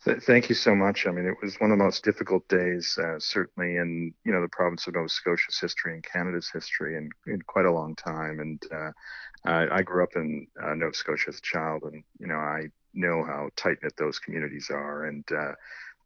Thank 0.00 0.48
you 0.48 0.54
so 0.54 0.76
much. 0.76 1.08
I 1.08 1.10
mean, 1.10 1.26
it 1.26 1.34
was 1.42 1.56
one 1.56 1.72
of 1.72 1.78
the 1.78 1.82
most 1.82 2.04
difficult 2.04 2.46
days, 2.48 2.96
uh, 3.02 3.18
certainly 3.18 3.76
in 3.76 4.14
you 4.24 4.32
know 4.32 4.40
the 4.40 4.48
province 4.48 4.86
of 4.86 4.94
Nova 4.94 5.08
Scotia's 5.08 5.58
history 5.58 5.92
and 5.94 6.04
Canada's 6.04 6.48
history, 6.48 6.96
in, 6.96 7.10
in 7.26 7.42
quite 7.42 7.66
a 7.66 7.72
long 7.72 7.96
time. 7.96 8.38
And 8.38 8.62
uh, 8.72 8.92
I, 9.44 9.78
I, 9.78 9.82
grew 9.82 10.04
up 10.04 10.14
in 10.14 10.46
uh, 10.62 10.74
Nova 10.74 10.94
Scotia 10.94 11.30
as 11.30 11.38
a 11.38 11.42
child, 11.42 11.82
and 11.82 12.04
you 12.20 12.28
know 12.28 12.36
I 12.36 12.68
know 12.94 13.24
how 13.24 13.50
tight 13.56 13.78
knit 13.82 13.94
those 13.98 14.20
communities 14.20 14.70
are. 14.70 15.06
And 15.06 15.24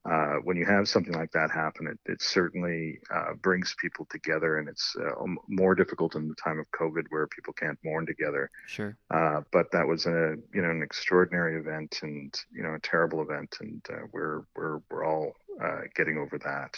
uh, 0.04 0.34
when 0.42 0.56
you 0.56 0.66
have 0.66 0.88
something 0.88 1.14
like 1.14 1.30
that 1.30 1.50
happen, 1.50 1.86
it, 1.86 1.98
it 2.10 2.20
certainly 2.20 2.98
uh, 3.14 3.34
brings 3.40 3.74
people 3.80 4.06
together, 4.10 4.58
and 4.58 4.68
it's 4.68 4.96
uh, 5.00 5.24
more 5.48 5.76
difficult 5.76 6.16
in 6.16 6.28
the 6.28 6.34
time 6.34 6.58
of 6.58 6.66
COVID 6.72 7.04
where 7.10 7.28
people 7.28 7.52
can't 7.52 7.78
mourn 7.84 8.04
together. 8.04 8.50
Sure. 8.66 8.96
Uh, 9.14 9.42
but 9.52 9.70
that 9.70 9.86
was 9.86 10.06
a 10.06 10.34
you 10.52 10.60
know 10.60 10.70
an 10.70 10.82
extraordinary 10.82 11.56
event, 11.56 12.00
and 12.02 12.34
you 12.52 12.64
know 12.64 12.74
a 12.74 12.80
terrible 12.80 13.22
event, 13.22 13.56
and 13.60 13.80
uh, 13.90 14.06
we're 14.12 14.42
we're 14.56 14.80
we're 14.90 15.04
all 15.04 15.34
uh, 15.62 15.82
getting 15.94 16.18
over 16.18 16.36
that. 16.38 16.76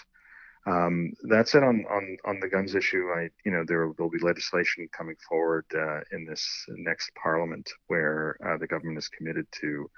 Um, 0.67 1.13
that's 1.29 1.55
it 1.55 1.63
on, 1.63 1.85
on 1.91 2.19
on 2.27 2.41
the 2.41 2.49
guns 2.49 2.75
issue. 2.75 3.09
I 3.17 3.31
you 3.47 3.53
know 3.53 3.65
there 3.67 3.89
will 3.89 4.11
be 4.11 4.19
legislation 4.19 4.87
coming 4.95 5.17
forward 5.27 5.65
in 6.13 6.27
this 6.27 6.47
next 6.69 7.11
Parliament 7.15 7.71
where 7.87 8.37
the 8.61 8.67
government 8.67 8.99
is 8.99 9.09
committed 9.09 9.47
to 9.61 9.91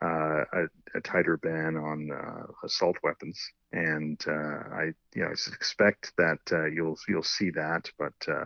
uh, 0.00 0.44
a, 0.52 0.64
a, 0.94 1.00
tighter 1.00 1.36
ban 1.36 1.76
on 1.76 2.10
uh, 2.12 2.46
assault 2.64 2.96
weapons, 3.02 3.36
and 3.72 4.22
uh, 4.28 4.30
I 4.72 4.92
you 5.14 5.22
know 5.22 5.30
expect 5.30 6.12
that 6.16 6.38
uh, 6.52 6.66
you'll 6.66 6.96
you'll 7.08 7.24
see 7.24 7.50
that, 7.50 7.90
but 7.98 8.14
uh, 8.28 8.44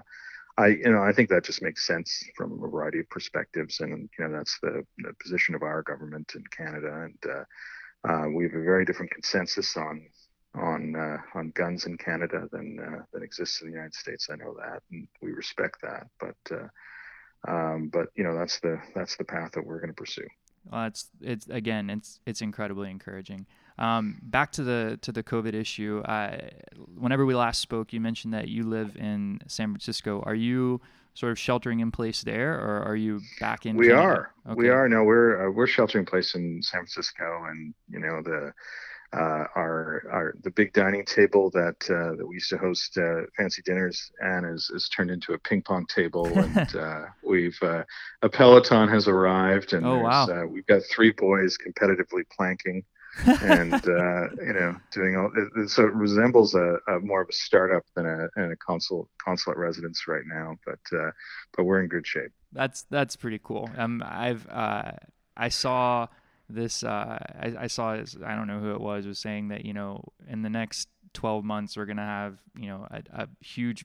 I 0.56 0.68
you 0.68 0.90
know 0.90 1.02
I 1.02 1.12
think 1.12 1.28
that 1.28 1.44
just 1.44 1.60
makes 1.60 1.86
sense 1.86 2.24
from 2.36 2.52
a 2.52 2.68
variety 2.68 3.00
of 3.00 3.10
perspectives, 3.10 3.80
and 3.80 4.08
you 4.18 4.24
know 4.24 4.32
that's 4.32 4.58
the, 4.62 4.82
the 4.98 5.12
position 5.22 5.54
of 5.54 5.62
our 5.62 5.82
government 5.82 6.32
in 6.34 6.44
Canada, 6.56 7.06
and 7.06 8.34
we 8.34 8.44
have 8.44 8.54
a 8.54 8.64
very 8.64 8.86
different 8.86 9.12
consensus 9.12 9.76
on 9.76 10.06
on 10.54 10.96
on 11.34 11.52
guns 11.54 11.84
in 11.84 11.98
Canada 11.98 12.48
than 12.50 12.76
than 13.12 13.22
exists 13.22 13.60
in 13.60 13.68
the 13.68 13.74
United 13.74 13.94
States. 13.94 14.28
I 14.32 14.36
know 14.36 14.56
that, 14.58 14.82
and 14.90 15.06
we 15.20 15.32
respect 15.32 15.82
that, 15.82 16.06
but. 16.18 16.60
Um, 17.44 17.88
but 17.92 18.06
you 18.14 18.22
know 18.22 18.36
that's 18.36 18.60
the 18.60 18.80
that's 18.94 19.16
the 19.16 19.24
path 19.24 19.50
that 19.54 19.66
we're 19.66 19.80
going 19.80 19.90
to 19.90 19.94
pursue. 19.94 20.28
Well, 20.70 20.86
it's 20.86 21.10
it's 21.20 21.46
again, 21.48 21.90
it's 21.90 22.20
it's 22.26 22.40
incredibly 22.40 22.90
encouraging. 22.90 23.46
Um, 23.78 24.18
back 24.22 24.52
to 24.52 24.62
the 24.62 24.98
to 25.02 25.12
the 25.12 25.22
COVID 25.22 25.54
issue. 25.54 26.02
I, 26.06 26.50
whenever 26.96 27.26
we 27.26 27.34
last 27.34 27.60
spoke, 27.60 27.92
you 27.92 28.00
mentioned 28.00 28.34
that 28.34 28.48
you 28.48 28.64
live 28.64 28.96
in 28.96 29.40
San 29.46 29.70
Francisco. 29.70 30.22
Are 30.24 30.34
you 30.34 30.80
sort 31.14 31.32
of 31.32 31.38
sheltering 31.38 31.80
in 31.80 31.90
place 31.90 32.22
there, 32.22 32.54
or 32.54 32.82
are 32.82 32.96
you 32.96 33.20
back 33.40 33.66
in? 33.66 33.76
We 33.76 33.88
Canada? 33.88 34.06
are. 34.06 34.34
Okay. 34.46 34.54
We 34.54 34.68
are. 34.68 34.88
No, 34.88 35.04
we're 35.04 35.48
uh, 35.48 35.50
we're 35.50 35.66
sheltering 35.66 36.02
in 36.02 36.06
place 36.06 36.34
in 36.34 36.62
San 36.62 36.80
Francisco, 36.80 37.44
and 37.48 37.74
you 37.88 37.98
know 37.98 38.22
the 38.22 38.52
uh, 39.12 39.44
our 39.56 40.02
our 40.10 40.34
the 40.42 40.50
big 40.50 40.72
dining 40.72 41.04
table 41.04 41.50
that 41.50 41.76
uh, 41.90 42.16
that 42.16 42.26
we 42.26 42.36
used 42.36 42.48
to 42.50 42.58
host 42.58 42.96
uh, 42.96 43.22
fancy 43.36 43.62
dinners 43.64 44.10
and 44.20 44.46
is, 44.46 44.70
is 44.74 44.88
turned 44.88 45.10
into 45.10 45.34
a 45.34 45.38
ping 45.38 45.62
pong 45.62 45.86
table. 45.86 46.26
And 46.42 46.76
uh, 46.76 47.04
we've 47.22 47.58
uh, 47.62 47.84
a 48.22 48.28
peloton 48.28 48.88
has 48.88 49.06
arrived 49.06 49.74
and 49.74 49.86
oh, 49.86 49.98
wow. 49.98 50.44
we've 50.46 50.66
got 50.66 50.82
three 50.90 51.12
boys 51.12 51.56
competitively 51.56 52.22
planking 52.36 52.84
and 53.26 53.74
uh, 53.88 54.28
you 54.44 54.52
know 54.52 54.76
doing 54.90 55.16
all 55.16 55.30
it, 55.36 55.68
so 55.68 55.84
it 55.84 55.94
resembles 55.94 56.54
a, 56.54 56.76
a, 56.88 57.00
more 57.00 57.22
of 57.22 57.28
a 57.28 57.32
startup 57.32 57.84
than 57.94 58.06
a, 58.06 58.28
than 58.36 58.52
a 58.52 58.56
consul 58.56 59.08
consulate 59.22 59.58
residence 59.58 60.06
right 60.08 60.24
now 60.26 60.56
but 60.66 60.80
uh, 60.98 61.10
but 61.56 61.64
we're 61.64 61.82
in 61.82 61.88
good 61.88 62.06
shape. 62.06 62.32
That's 62.52 62.82
that's 62.90 63.16
pretty 63.16 63.40
cool. 63.42 63.70
Um 63.76 64.02
i've 64.06 64.46
uh 64.48 64.92
i 65.36 65.48
saw 65.48 66.08
this 66.54 66.84
uh 66.84 67.18
I, 67.40 67.54
I 67.60 67.66
saw 67.66 67.92
i 67.92 68.34
don't 68.34 68.46
know 68.46 68.60
who 68.60 68.72
it 68.72 68.80
was 68.80 69.06
was 69.06 69.18
saying 69.18 69.48
that 69.48 69.64
you 69.64 69.72
know 69.72 70.04
in 70.28 70.42
the 70.42 70.50
next 70.50 70.88
12 71.14 71.44
months 71.44 71.76
we're 71.76 71.86
gonna 71.86 72.02
have 72.02 72.38
you 72.56 72.66
know 72.66 72.86
a, 72.90 73.02
a 73.22 73.28
huge 73.40 73.84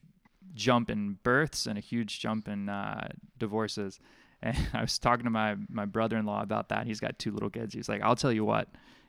jump 0.54 0.90
in 0.90 1.18
births 1.22 1.66
and 1.66 1.78
a 1.78 1.80
huge 1.80 2.20
jump 2.20 2.48
in 2.48 2.68
uh, 2.68 3.08
divorces 3.38 4.00
and 4.42 4.56
I 4.72 4.82
was 4.82 4.98
talking 4.98 5.24
to 5.24 5.30
my 5.30 5.56
my 5.68 5.84
brother-in-law 5.84 6.42
about 6.42 6.68
that. 6.68 6.86
He's 6.86 7.00
got 7.00 7.18
two 7.18 7.32
little 7.32 7.50
kids. 7.50 7.74
He's 7.74 7.88
like, 7.88 8.02
"I'll 8.02 8.14
tell 8.14 8.32
you 8.32 8.44
what, 8.44 8.68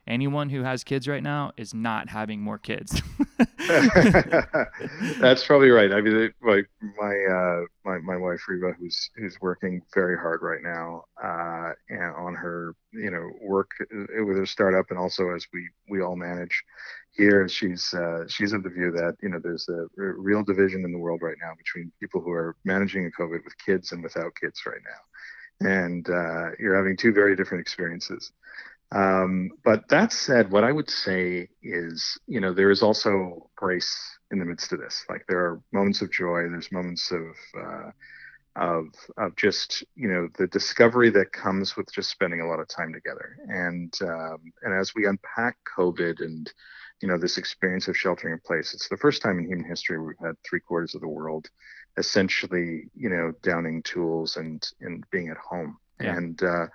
anyone 0.09 0.49
who 0.49 0.63
has 0.63 0.83
kids 0.83 1.07
right 1.07 1.23
now 1.23 1.51
is 1.55 1.73
not 1.73 2.09
having 2.09 2.41
more 2.41 2.57
kids. 2.57 3.01
That's 5.19 5.45
probably 5.45 5.69
right. 5.69 5.93
I 5.93 6.01
mean, 6.01 6.33
my 6.41 6.63
my 6.99 7.15
uh, 7.31 7.61
my 7.85 7.99
my 7.99 8.17
wife 8.17 8.41
Reba, 8.47 8.73
who's 8.79 9.09
who's 9.15 9.39
working 9.41 9.81
very 9.93 10.17
hard 10.17 10.41
right 10.41 10.61
now, 10.61 11.03
uh, 11.23 11.73
and 11.89 12.15
on 12.15 12.35
her 12.35 12.75
you 12.91 13.11
know 13.11 13.29
work 13.41 13.69
uh, 13.81 14.25
with 14.25 14.37
her 14.37 14.45
startup, 14.45 14.87
and 14.89 14.99
also 14.99 15.29
as 15.29 15.45
we 15.53 15.69
we 15.89 16.01
all 16.01 16.15
manage 16.15 16.63
here, 17.11 17.47
she's 17.47 17.93
uh, 17.93 18.25
she's 18.27 18.53
of 18.53 18.63
the 18.63 18.69
view 18.69 18.91
that 18.91 19.15
you 19.21 19.29
know 19.29 19.39
there's 19.41 19.69
a 19.69 19.85
real 19.95 20.43
division 20.43 20.83
in 20.83 20.91
the 20.91 20.99
world 20.99 21.21
right 21.21 21.37
now 21.41 21.53
between 21.57 21.91
people 21.99 22.21
who 22.21 22.31
are 22.31 22.55
managing 22.65 23.05
a 23.05 23.21
COVID 23.21 23.43
with 23.43 23.57
kids 23.63 23.91
and 23.91 24.03
without 24.03 24.33
kids 24.41 24.61
right 24.65 24.81
now, 24.83 25.69
and 25.69 26.09
uh, 26.09 26.51
you're 26.59 26.75
having 26.75 26.97
two 26.97 27.13
very 27.13 27.35
different 27.35 27.61
experiences. 27.61 28.31
Um, 28.91 29.51
but 29.63 29.87
that 29.89 30.11
said, 30.11 30.51
what 30.51 30.63
I 30.63 30.71
would 30.71 30.89
say 30.89 31.47
is, 31.61 32.17
you 32.27 32.39
know, 32.39 32.53
there 32.53 32.71
is 32.71 32.81
also 32.81 33.49
grace 33.55 33.95
in 34.31 34.39
the 34.39 34.45
midst 34.45 34.73
of 34.73 34.79
this. 34.79 35.05
Like 35.09 35.25
there 35.27 35.39
are 35.39 35.61
moments 35.71 36.01
of 36.01 36.11
joy, 36.11 36.49
there's 36.49 36.71
moments 36.71 37.11
of 37.11 37.35
uh, 37.59 37.91
of 38.55 38.87
of 39.17 39.35
just 39.35 39.83
you 39.95 40.07
know 40.07 40.27
the 40.37 40.47
discovery 40.47 41.11
that 41.11 41.31
comes 41.31 41.77
with 41.77 41.91
just 41.93 42.09
spending 42.09 42.41
a 42.41 42.47
lot 42.47 42.59
of 42.59 42.67
time 42.67 42.91
together. 42.91 43.37
And 43.47 43.93
um, 44.01 44.51
and 44.63 44.73
as 44.73 44.95
we 44.95 45.05
unpack 45.05 45.57
COVID 45.77 46.21
and 46.21 46.51
you 47.01 47.07
know 47.07 47.17
this 47.17 47.37
experience 47.37 47.87
of 47.87 47.95
sheltering 47.97 48.33
in 48.33 48.39
place, 48.39 48.73
it's 48.73 48.89
the 48.89 48.97
first 48.97 49.21
time 49.21 49.37
in 49.37 49.47
human 49.47 49.65
history 49.65 49.99
we've 49.99 50.15
had 50.19 50.35
three 50.47 50.59
quarters 50.59 50.95
of 50.95 51.01
the 51.01 51.07
world 51.07 51.47
essentially 51.97 52.89
you 52.95 53.09
know 53.09 53.33
downing 53.43 53.83
tools 53.83 54.37
and 54.37 54.71
and 54.81 55.03
being 55.11 55.29
at 55.29 55.37
home. 55.37 55.77
Yeah. 56.01 56.15
And 56.15 56.41
uh, 56.41 56.65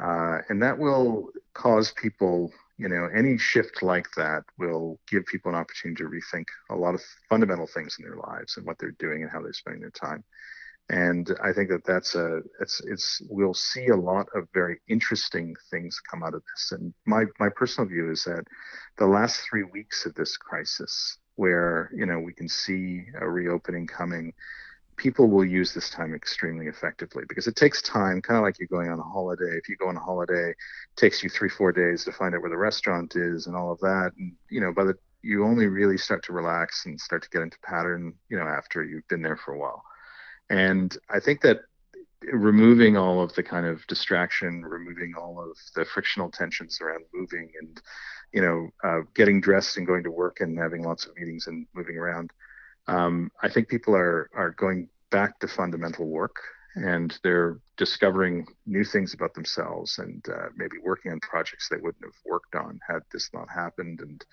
uh, 0.00 0.38
and 0.48 0.62
that 0.62 0.78
will 0.78 1.28
cause 1.54 1.92
people, 1.92 2.52
you 2.78 2.88
know, 2.88 3.08
any 3.14 3.38
shift 3.38 3.82
like 3.82 4.06
that 4.16 4.42
will 4.58 4.98
give 5.08 5.24
people 5.26 5.50
an 5.50 5.56
opportunity 5.56 6.02
to 6.02 6.10
rethink 6.10 6.46
a 6.70 6.74
lot 6.74 6.94
of 6.94 7.02
fundamental 7.28 7.66
things 7.66 7.96
in 7.98 8.04
their 8.04 8.16
lives 8.16 8.56
and 8.56 8.66
what 8.66 8.76
they're 8.78 8.96
doing 8.98 9.22
and 9.22 9.30
how 9.30 9.40
they're 9.40 9.52
spending 9.52 9.80
their 9.80 9.90
time. 9.90 10.24
And 10.90 11.34
I 11.42 11.52
think 11.52 11.70
that 11.70 11.84
that's 11.86 12.14
a, 12.14 12.40
it's, 12.60 12.82
it's, 12.86 13.22
we'll 13.30 13.54
see 13.54 13.86
a 13.86 13.96
lot 13.96 14.26
of 14.34 14.48
very 14.52 14.80
interesting 14.88 15.54
things 15.70 15.98
come 16.10 16.22
out 16.22 16.34
of 16.34 16.42
this. 16.42 16.72
And 16.72 16.92
my, 17.06 17.24
my 17.40 17.48
personal 17.48 17.88
view 17.88 18.10
is 18.10 18.24
that 18.24 18.44
the 18.98 19.06
last 19.06 19.40
three 19.48 19.62
weeks 19.62 20.04
of 20.04 20.14
this 20.14 20.36
crisis, 20.36 21.16
where, 21.36 21.90
you 21.94 22.06
know, 22.06 22.18
we 22.18 22.32
can 22.32 22.48
see 22.48 23.04
a 23.20 23.28
reopening 23.28 23.86
coming, 23.86 24.32
people 24.96 25.28
will 25.28 25.44
use 25.44 25.74
this 25.74 25.90
time 25.90 26.14
extremely 26.14 26.66
effectively 26.66 27.24
because 27.28 27.46
it 27.46 27.56
takes 27.56 27.82
time, 27.82 28.22
kind 28.22 28.36
of 28.36 28.42
like 28.42 28.58
you're 28.58 28.68
going 28.68 28.90
on 28.90 28.98
a 28.98 29.02
holiday. 29.02 29.56
If 29.56 29.68
you 29.68 29.76
go 29.76 29.88
on 29.88 29.96
a 29.96 30.00
holiday, 30.00 30.50
it 30.50 30.56
takes 30.96 31.22
you 31.22 31.28
three, 31.28 31.48
four 31.48 31.72
days 31.72 32.04
to 32.04 32.12
find 32.12 32.34
out 32.34 32.40
where 32.40 32.50
the 32.50 32.56
restaurant 32.56 33.16
is 33.16 33.46
and 33.46 33.56
all 33.56 33.72
of 33.72 33.80
that. 33.80 34.12
And, 34.18 34.32
you 34.50 34.60
know, 34.60 34.72
by 34.72 34.84
the, 34.84 34.94
you 35.22 35.44
only 35.44 35.66
really 35.66 35.98
start 35.98 36.24
to 36.24 36.32
relax 36.32 36.86
and 36.86 37.00
start 37.00 37.22
to 37.22 37.30
get 37.30 37.42
into 37.42 37.58
pattern, 37.62 38.14
you 38.28 38.38
know, 38.38 38.46
after 38.46 38.84
you've 38.84 39.08
been 39.08 39.22
there 39.22 39.36
for 39.36 39.54
a 39.54 39.58
while. 39.58 39.82
And 40.50 40.96
I 41.10 41.20
think 41.20 41.40
that 41.42 41.60
removing 42.32 42.96
all 42.96 43.20
of 43.20 43.34
the 43.34 43.42
kind 43.42 43.66
of 43.66 43.86
distraction, 43.86 44.62
removing 44.62 45.14
all 45.16 45.40
of 45.40 45.56
the 45.74 45.84
frictional 45.84 46.30
tensions 46.30 46.80
around 46.80 47.04
moving 47.12 47.50
and, 47.60 47.82
you 48.32 48.42
know, 48.42 48.68
uh, 48.82 49.00
getting 49.14 49.40
dressed 49.40 49.76
and 49.76 49.86
going 49.86 50.04
to 50.04 50.10
work 50.10 50.40
and 50.40 50.58
having 50.58 50.82
lots 50.82 51.06
of 51.06 51.16
meetings 51.16 51.46
and 51.46 51.66
moving 51.74 51.96
around 51.96 52.30
um, 52.86 53.30
I 53.42 53.48
think 53.48 53.68
people 53.68 53.94
are 53.94 54.30
are 54.34 54.50
going 54.50 54.88
back 55.10 55.38
to 55.40 55.48
fundamental 55.48 56.06
work 56.06 56.36
and 56.74 57.18
they're 57.22 57.58
discovering 57.76 58.46
new 58.66 58.84
things 58.84 59.14
about 59.14 59.34
themselves 59.34 59.98
and 59.98 60.24
uh, 60.28 60.48
maybe 60.56 60.76
working 60.82 61.12
on 61.12 61.20
projects 61.20 61.68
they 61.68 61.76
wouldn't 61.76 62.04
have 62.04 62.18
worked 62.24 62.54
on 62.54 62.80
had 62.86 63.00
this 63.12 63.30
not 63.32 63.48
happened. 63.48 64.00
And 64.00 64.24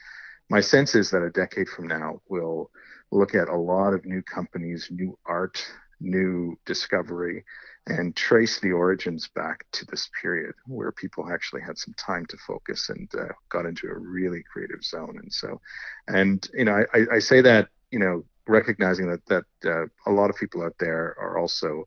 my 0.50 0.60
sense 0.60 0.96
is 0.96 1.12
that 1.12 1.24
a 1.24 1.30
decade 1.30 1.70
from 1.70 1.88
now, 1.88 2.20
we'll 2.30 2.72
look 3.12 3.36
at 3.36 3.50
a 3.50 3.56
lot 3.56 3.94
of 3.94 4.06
new 4.06 4.24
companies, 4.24 4.88
new 4.90 5.18
art, 5.26 5.64
new 6.00 6.58
discovery, 6.66 7.44
and 7.88 8.16
trace 8.16 8.60
the 8.60 8.72
origins 8.72 9.30
back 9.36 9.66
to 9.74 9.86
this 9.86 10.10
period 10.20 10.54
where 10.66 10.92
people 10.92 11.32
actually 11.32 11.62
had 11.62 11.78
some 11.78 11.94
time 11.94 12.26
to 12.28 12.38
focus 12.38 12.90
and 12.90 13.10
uh, 13.20 13.26
got 13.50 13.66
into 13.66 13.88
a 13.88 13.98
really 13.98 14.44
creative 14.52 14.84
zone. 14.84 15.20
And 15.22 15.32
so, 15.32 15.60
and 16.08 16.48
you 16.54 16.66
know, 16.66 16.84
I, 16.94 17.06
I 17.14 17.20
say 17.20 17.42
that 17.42 17.70
you 17.92 18.00
know 18.00 18.24
recognizing 18.48 19.08
that 19.08 19.26
that 19.28 19.46
uh, 19.66 19.86
a 20.10 20.12
lot 20.12 20.30
of 20.30 20.36
people 20.36 20.64
out 20.64 20.76
there 20.80 21.16
are 21.20 21.38
also 21.38 21.86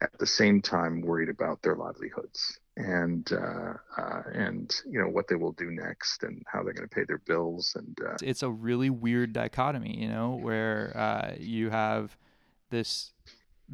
at 0.00 0.18
the 0.18 0.26
same 0.26 0.60
time 0.60 1.00
worried 1.00 1.28
about 1.28 1.62
their 1.62 1.76
livelihoods 1.76 2.58
and 2.76 3.32
uh, 3.32 3.74
uh, 3.96 4.22
and 4.32 4.74
you 4.90 4.98
know 5.00 5.08
what 5.08 5.28
they 5.28 5.36
will 5.36 5.52
do 5.52 5.70
next 5.70 6.24
and 6.24 6.42
how 6.46 6.62
they're 6.62 6.72
going 6.72 6.88
to 6.88 6.94
pay 6.94 7.04
their 7.04 7.18
bills 7.18 7.76
and 7.76 7.96
uh, 8.04 8.16
it's 8.22 8.42
a 8.42 8.50
really 8.50 8.90
weird 8.90 9.32
dichotomy 9.32 9.96
you 9.96 10.08
know 10.08 10.38
where 10.42 10.92
uh, 10.96 11.34
you 11.38 11.70
have 11.70 12.16
this 12.70 13.12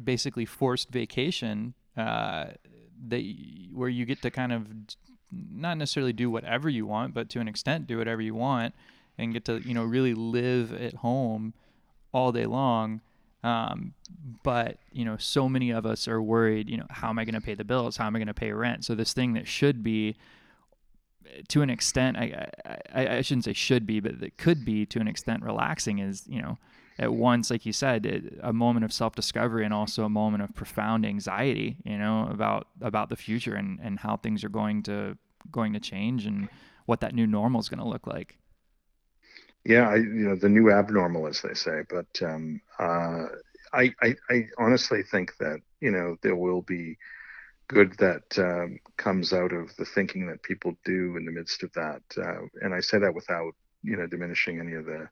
basically 0.01 0.45
forced 0.45 0.89
vacation 0.91 1.73
uh, 1.97 2.45
that 3.07 3.23
where 3.73 3.89
you 3.89 4.05
get 4.05 4.21
to 4.21 4.29
kind 4.29 4.53
of 4.53 4.67
not 5.31 5.77
necessarily 5.77 6.13
do 6.13 6.29
whatever 6.29 6.69
you 6.69 6.85
want 6.85 7.13
but 7.13 7.27
to 7.29 7.39
an 7.39 7.47
extent 7.47 7.87
do 7.87 7.97
whatever 7.97 8.21
you 8.21 8.35
want 8.35 8.75
and 9.17 9.33
get 9.33 9.45
to 9.45 9.57
you 9.67 9.73
know 9.73 9.83
really 9.83 10.13
live 10.13 10.71
at 10.73 10.93
home 10.95 11.53
all 12.13 12.31
day 12.31 12.45
long. 12.45 13.01
Um, 13.43 13.93
but 14.43 14.77
you 14.91 15.05
know, 15.05 15.17
so 15.17 15.49
many 15.49 15.71
of 15.71 15.85
us 15.85 16.07
are 16.07 16.21
worried. 16.21 16.69
You 16.69 16.77
know, 16.77 16.85
how 16.89 17.09
am 17.09 17.17
I 17.17 17.25
going 17.25 17.35
to 17.35 17.41
pay 17.41 17.55
the 17.55 17.63
bills? 17.63 17.97
How 17.97 18.07
am 18.07 18.15
I 18.15 18.19
going 18.19 18.27
to 18.27 18.33
pay 18.33 18.51
rent? 18.51 18.85
So 18.85 18.95
this 18.95 19.13
thing 19.13 19.33
that 19.33 19.47
should 19.47 19.83
be, 19.83 20.15
to 21.47 21.61
an 21.61 21.69
extent, 21.69 22.17
I, 22.17 22.49
I, 22.93 23.07
I 23.17 23.21
shouldn't 23.21 23.45
say 23.45 23.53
should 23.53 23.87
be, 23.87 23.99
but 23.99 24.19
that 24.19 24.37
could 24.37 24.63
be 24.63 24.85
to 24.87 24.99
an 24.99 25.07
extent 25.07 25.43
relaxing 25.43 25.99
is 25.99 26.23
you 26.27 26.41
know, 26.41 26.57
at 26.99 27.13
once, 27.13 27.49
like 27.49 27.65
you 27.65 27.73
said, 27.73 28.05
it, 28.05 28.39
a 28.43 28.53
moment 28.53 28.85
of 28.85 28.93
self-discovery 28.93 29.65
and 29.65 29.73
also 29.73 30.03
a 30.03 30.09
moment 30.09 30.43
of 30.43 30.53
profound 30.53 31.05
anxiety. 31.05 31.77
You 31.83 31.97
know, 31.97 32.27
about 32.29 32.67
about 32.81 33.09
the 33.09 33.15
future 33.15 33.55
and 33.55 33.79
and 33.81 33.99
how 33.99 34.17
things 34.17 34.43
are 34.43 34.49
going 34.49 34.83
to 34.83 35.17
going 35.49 35.73
to 35.73 35.79
change 35.79 36.27
and 36.27 36.47
what 36.85 36.99
that 36.99 37.15
new 37.15 37.25
normal 37.25 37.59
is 37.59 37.69
going 37.69 37.79
to 37.79 37.87
look 37.87 38.05
like 38.05 38.37
yeah, 39.63 39.89
I, 39.89 39.95
you 39.95 40.27
know, 40.27 40.35
the 40.35 40.49
new 40.49 40.71
abnormal, 40.71 41.27
as 41.27 41.41
they 41.41 41.53
say. 41.53 41.81
But 41.89 42.21
um, 42.21 42.61
uh, 42.79 43.27
I, 43.73 43.93
I, 44.01 44.15
I, 44.29 44.47
honestly 44.57 45.03
think 45.03 45.37
that 45.39 45.59
you 45.79 45.91
know 45.91 46.17
there 46.21 46.35
will 46.35 46.61
be 46.61 46.97
good 47.67 47.95
that 47.99 48.37
um, 48.37 48.79
comes 48.97 49.33
out 49.33 49.53
of 49.53 49.75
the 49.77 49.85
thinking 49.85 50.27
that 50.27 50.43
people 50.43 50.75
do 50.83 51.15
in 51.15 51.25
the 51.25 51.31
midst 51.31 51.63
of 51.63 51.71
that. 51.73 52.01
Uh, 52.17 52.47
and 52.61 52.73
I 52.73 52.81
say 52.81 52.97
that 52.99 53.13
without 53.13 53.53
you 53.83 53.97
know 53.97 54.07
diminishing 54.07 54.59
any 54.59 54.73
of 54.73 54.85
the 54.85 55.07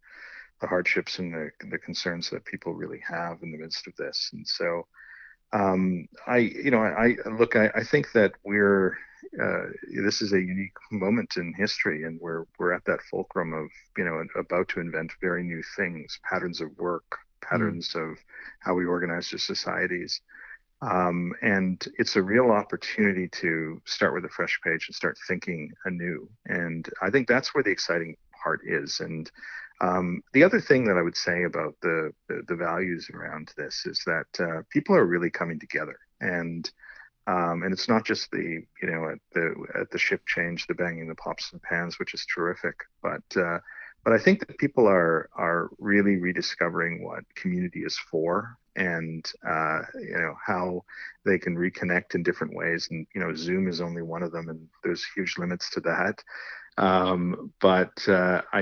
the 0.62 0.68
hardships 0.68 1.20
and 1.20 1.34
the 1.34 1.52
the 1.70 1.78
concerns 1.78 2.30
that 2.32 2.46
people 2.46 2.74
really 2.74 3.02
have 3.08 3.42
in 3.44 3.52
the 3.52 3.58
midst 3.58 3.88
of 3.88 3.96
this. 3.98 4.32
And 4.34 4.48
so, 4.48 4.88
um, 5.52 6.08
I, 6.28 6.38
you 6.38 6.72
know, 6.72 6.80
I, 6.80 7.16
I 7.26 7.30
look, 7.30 7.56
I, 7.56 7.70
I 7.76 7.84
think 7.84 8.12
that 8.14 8.34
we're 8.44 8.98
uh, 9.42 9.66
this 10.04 10.22
is 10.22 10.34
a 10.34 10.40
unique 10.40 10.78
moment 10.92 11.38
in 11.38 11.54
history, 11.54 12.04
and 12.04 12.20
we're 12.20 12.46
we're 12.58 12.74
at 12.74 12.86
that 12.86 13.02
fulcrum 13.10 13.54
of 13.54 13.70
you 13.98 14.04
know 14.04 14.24
about 14.40 14.68
to 14.70 14.80
invent 14.80 15.12
very 15.22 15.44
new 15.44 15.62
things, 15.76 16.20
patterns 16.24 16.62
of 16.62 16.76
work, 16.78 17.18
patterns 17.42 17.94
mm. 17.94 18.12
of 18.12 18.18
how 18.60 18.74
we 18.74 18.86
organize 18.86 19.32
our 19.34 19.40
societies, 19.40 20.22
um, 20.82 21.34
and 21.42 21.86
it's 21.98 22.16
a 22.16 22.24
real 22.24 22.52
opportunity 22.52 23.28
to 23.28 23.82
start 23.86 24.14
with 24.14 24.26
a 24.26 24.30
fresh 24.30 24.60
page 24.64 24.88
and 24.88 24.96
start 24.96 25.18
thinking 25.28 25.72
anew. 25.86 26.28
And 26.46 26.88
I 27.02 27.10
think 27.10 27.28
that's 27.28 27.54
where 27.54 27.64
the 27.64 27.72
exciting 27.72 28.16
part 28.42 28.62
is. 28.66 29.00
And 29.00 29.30
um, 29.82 30.22
the 30.34 30.44
other 30.44 30.60
thing 30.60 30.86
that 30.86 30.98
I 30.98 31.02
would 31.02 31.18
say 31.18 31.44
about 31.44 31.76
the 31.82 32.12
the, 32.28 32.44
the 32.48 32.56
values 32.56 33.10
around 33.14 33.52
this 33.58 33.86
is 33.86 34.02
that 34.06 34.28
uh, 34.40 34.62
people 34.70 34.96
are 34.96 35.06
really 35.06 35.30
coming 35.30 35.60
together 35.60 35.98
and 36.22 36.70
um, 37.28 37.62
and 37.64 37.72
it's 37.72 37.88
not 37.88 38.06
just 38.06 38.32
the 38.32 38.64
you 38.82 38.90
know 38.90 39.10
at 39.10 39.20
the 39.34 39.54
at 39.80 39.92
the 39.92 40.00
ship 40.00 40.26
change, 40.26 40.66
the 40.66 40.74
banging 40.74 41.08
the 41.08 41.16
pots 41.16 41.52
and 41.52 41.62
pans, 41.62 42.00
which 42.00 42.14
is 42.14 42.26
terrific, 42.26 42.76
but 43.04 43.24
uh, 43.36 43.60
but 44.04 44.14
I 44.14 44.18
think 44.18 44.40
that 44.40 44.58
people 44.58 44.88
are 44.88 45.30
are 45.34 45.70
really 45.78 46.18
rediscovering 46.18 47.04
what 47.04 47.24
community 47.36 47.82
is 47.82 47.98
for, 48.10 48.58
and 48.76 49.32
uh, 49.48 49.82
you 49.96 50.18
know 50.18 50.36
how 50.44 50.84
they 51.24 51.38
can 51.38 51.56
reconnect 51.56 52.16
in 52.16 52.24
different 52.24 52.56
ways. 52.56 52.88
And 52.90 53.06
you 53.14 53.22
know, 53.22 53.36
Zoom 53.36 53.68
is 53.68 53.80
only 53.80 54.02
one 54.02 54.24
of 54.24 54.32
them, 54.32 54.50
and 54.50 54.68
there's 54.84 55.06
huge 55.16 55.38
limits 55.38 55.70
to 55.72 55.82
that. 55.82 56.24
Um, 56.80 57.52
but 57.60 58.08
uh, 58.08 58.42
I, 58.54 58.62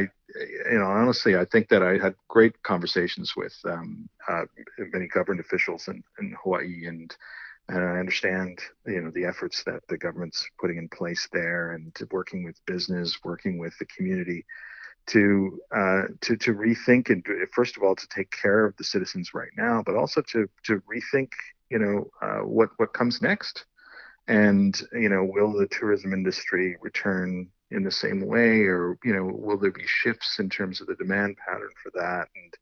you 0.70 0.80
know, 0.80 0.88
honestly, 0.88 1.38
I 1.38 1.46
think 1.46 1.70
that 1.70 1.84
I 1.84 2.00
had 2.00 2.16
great 2.28 2.62
conversations 2.64 3.34
with 3.38 3.56
um, 3.66 4.10
uh, 4.28 4.44
many 4.80 5.08
government 5.08 5.46
officials 5.46 5.88
in, 5.88 6.04
in 6.20 6.36
Hawaii, 6.44 6.88
and 6.88 7.16
and 7.70 7.80
I 7.80 8.00
understand, 8.00 8.60
you 8.86 9.02
know, 9.02 9.12
the 9.12 9.26
efforts 9.26 9.64
that 9.66 9.82
the 9.90 9.98
government's 9.98 10.46
putting 10.60 10.78
in 10.78 10.90
place 10.90 11.28
there, 11.32 11.74
and 11.74 11.96
working 12.12 12.44
with 12.44 12.66
business, 12.66 13.20
working 13.24 13.60
with 13.60 13.78
the 13.78 13.86
community 13.86 14.46
to 15.08 15.60
uh, 15.76 16.04
to 16.22 16.38
to 16.38 16.54
rethink 16.54 17.10
and 17.12 17.24
first 17.54 17.78
of 17.78 17.84
all 17.84 17.96
to 17.96 18.08
take 18.08 18.32
care 18.32 18.66
of 18.66 18.76
the 18.78 18.84
citizens 18.84 19.34
right 19.36 19.52
now, 19.58 19.84
but 19.86 19.96
also 19.96 20.24
to 20.32 20.50
to 20.64 20.82
rethink, 20.92 21.30
you 21.70 21.78
know, 21.78 22.10
uh, 22.22 22.44
what 22.46 22.70
what 22.78 22.94
comes 22.94 23.22
next, 23.22 23.66
and 24.28 24.82
you 24.94 25.10
know, 25.10 25.24
will 25.24 25.54
the 25.54 25.68
tourism 25.68 26.14
industry 26.14 26.78
return 26.82 27.48
in 27.72 27.84
the 27.84 27.92
same 27.92 28.26
way, 28.26 28.62
or 28.62 28.98
you 29.04 29.14
know, 29.14 29.26
will 29.26 29.58
there 29.58 29.72
be 29.72 29.86
shifts 29.86 30.40
in 30.40 30.50
terms 30.50 30.82
of 30.82 30.88
the 30.88 30.96
demand 30.96 31.38
pattern 31.38 31.72
for 31.82 31.92
that, 31.96 32.28
and 32.36 32.54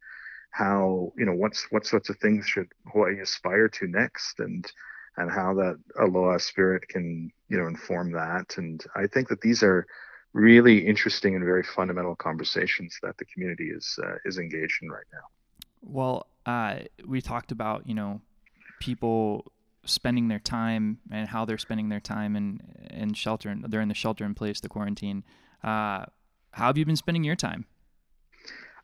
how 0.51 1.11
you 1.17 1.25
know 1.25 1.33
what's 1.33 1.67
what 1.71 1.85
sorts 1.85 2.09
of 2.09 2.17
things 2.17 2.47
should 2.47 2.67
Hawaii 2.91 3.19
aspire 3.19 3.69
to 3.69 3.87
next, 3.87 4.39
and 4.39 4.65
and 5.17 5.31
how 5.31 5.53
that 5.55 5.79
aloha 5.99 6.37
spirit 6.37 6.87
can 6.87 7.31
you 7.49 7.57
know 7.57 7.67
inform 7.67 8.11
that, 8.13 8.57
and 8.57 8.83
I 8.95 9.07
think 9.07 9.29
that 9.29 9.41
these 9.41 9.63
are 9.63 9.85
really 10.33 10.85
interesting 10.85 11.35
and 11.35 11.45
very 11.45 11.63
fundamental 11.63 12.15
conversations 12.15 12.97
that 13.01 13.17
the 13.17 13.25
community 13.25 13.69
is 13.69 13.97
uh, 14.03 14.15
is 14.25 14.37
engaged 14.37 14.81
in 14.81 14.89
right 14.89 15.05
now. 15.13 15.27
Well, 15.81 16.27
uh, 16.45 16.79
we 17.05 17.21
talked 17.21 17.51
about 17.51 17.87
you 17.87 17.93
know 17.93 18.21
people 18.79 19.51
spending 19.85 20.27
their 20.27 20.39
time 20.39 20.99
and 21.11 21.27
how 21.27 21.45
they're 21.45 21.57
spending 21.57 21.89
their 21.89 21.99
time 21.99 22.35
in 22.35 22.59
in 22.89 23.13
shelter. 23.13 23.55
They're 23.67 23.81
in 23.81 23.87
the 23.87 23.93
shelter 23.93 24.25
in 24.25 24.35
place, 24.35 24.59
the 24.59 24.69
quarantine. 24.69 25.23
Uh, 25.63 26.05
how 26.51 26.67
have 26.67 26.77
you 26.77 26.85
been 26.85 26.95
spending 26.95 27.23
your 27.23 27.35
time? 27.35 27.65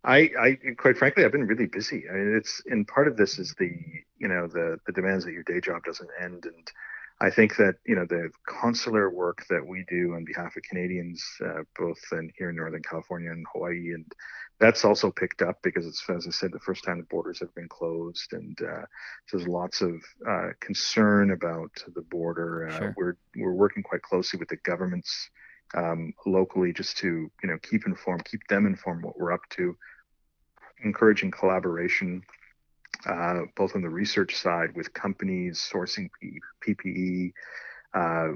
I, 0.04 0.32
I, 0.40 0.58
quite 0.78 0.98
frankly, 0.98 1.24
I've 1.24 1.32
been 1.32 1.46
really 1.46 1.68
busy. 1.68 2.10
I 2.10 2.14
mean, 2.14 2.36
it's 2.36 2.62
and 2.66 2.88
part 2.88 3.08
of 3.08 3.18
this 3.18 3.38
is 3.38 3.54
the 3.60 3.72
you 4.18 4.28
know 4.28 4.48
the 4.48 4.80
the 4.86 4.92
demands 4.92 5.26
that 5.26 5.32
your 5.32 5.44
day 5.44 5.62
job 5.62 5.84
doesn't 5.84 6.10
end, 6.20 6.46
and 6.46 6.72
I 7.22 7.30
think 7.30 7.56
that 7.58 7.76
you 7.86 7.96
know 7.96 8.06
the 8.06 8.32
consular 8.48 9.12
work 9.12 9.46
that 9.50 9.66
we 9.66 9.86
do 9.88 10.16
on 10.16 10.26
behalf 10.26 10.56
of 10.58 10.64
Canadians, 10.64 11.24
uh, 11.46 11.62
both 11.78 12.00
in 12.12 12.32
here 12.36 12.50
in 12.50 12.56
Northern 12.56 12.82
California 12.82 13.32
and 13.32 13.46
Hawaii, 13.54 13.92
and 13.94 14.12
that's 14.60 14.84
also 14.84 15.12
picked 15.12 15.44
up 15.44 15.58
because 15.62 15.86
it's 15.86 16.04
as 16.10 16.26
I 16.28 16.32
said, 16.32 16.52
the 16.52 16.60
first 16.60 16.84
time 16.84 16.98
the 16.98 17.04
borders 17.04 17.40
have 17.40 17.54
been 17.54 17.70
closed, 17.70 18.34
and 18.34 18.60
uh, 18.62 18.86
so 19.28 19.38
there's 19.38 19.48
lots 19.48 19.82
of 19.82 20.04
uh, 20.28 20.50
concern 20.62 21.30
about 21.32 21.72
the 21.94 22.02
border. 22.02 22.68
Uh, 22.68 22.78
sure. 22.78 22.94
We're 22.98 23.18
we're 23.36 23.54
working 23.54 23.84
quite 23.84 24.02
closely 24.02 24.40
with 24.40 24.50
the 24.50 24.58
governments 24.58 25.30
um, 25.76 26.14
locally 26.26 26.74
just 26.74 26.98
to 26.98 27.32
you 27.44 27.50
know 27.50 27.60
keep 27.62 27.86
informed, 27.86 28.26
keep 28.26 28.42
them 28.50 28.66
informed 28.66 29.04
what 29.04 29.20
we're 29.20 29.32
up 29.32 29.48
to, 29.52 29.78
encouraging 30.84 31.30
collaboration 31.30 32.24
uh, 33.06 33.42
both 33.56 33.76
on 33.76 33.82
the 33.82 33.90
research 33.90 34.36
side 34.36 34.76
with 34.76 34.94
companies 34.94 35.70
sourcing 35.72 36.10
PPE. 36.66 37.34
Uh, 37.94 38.30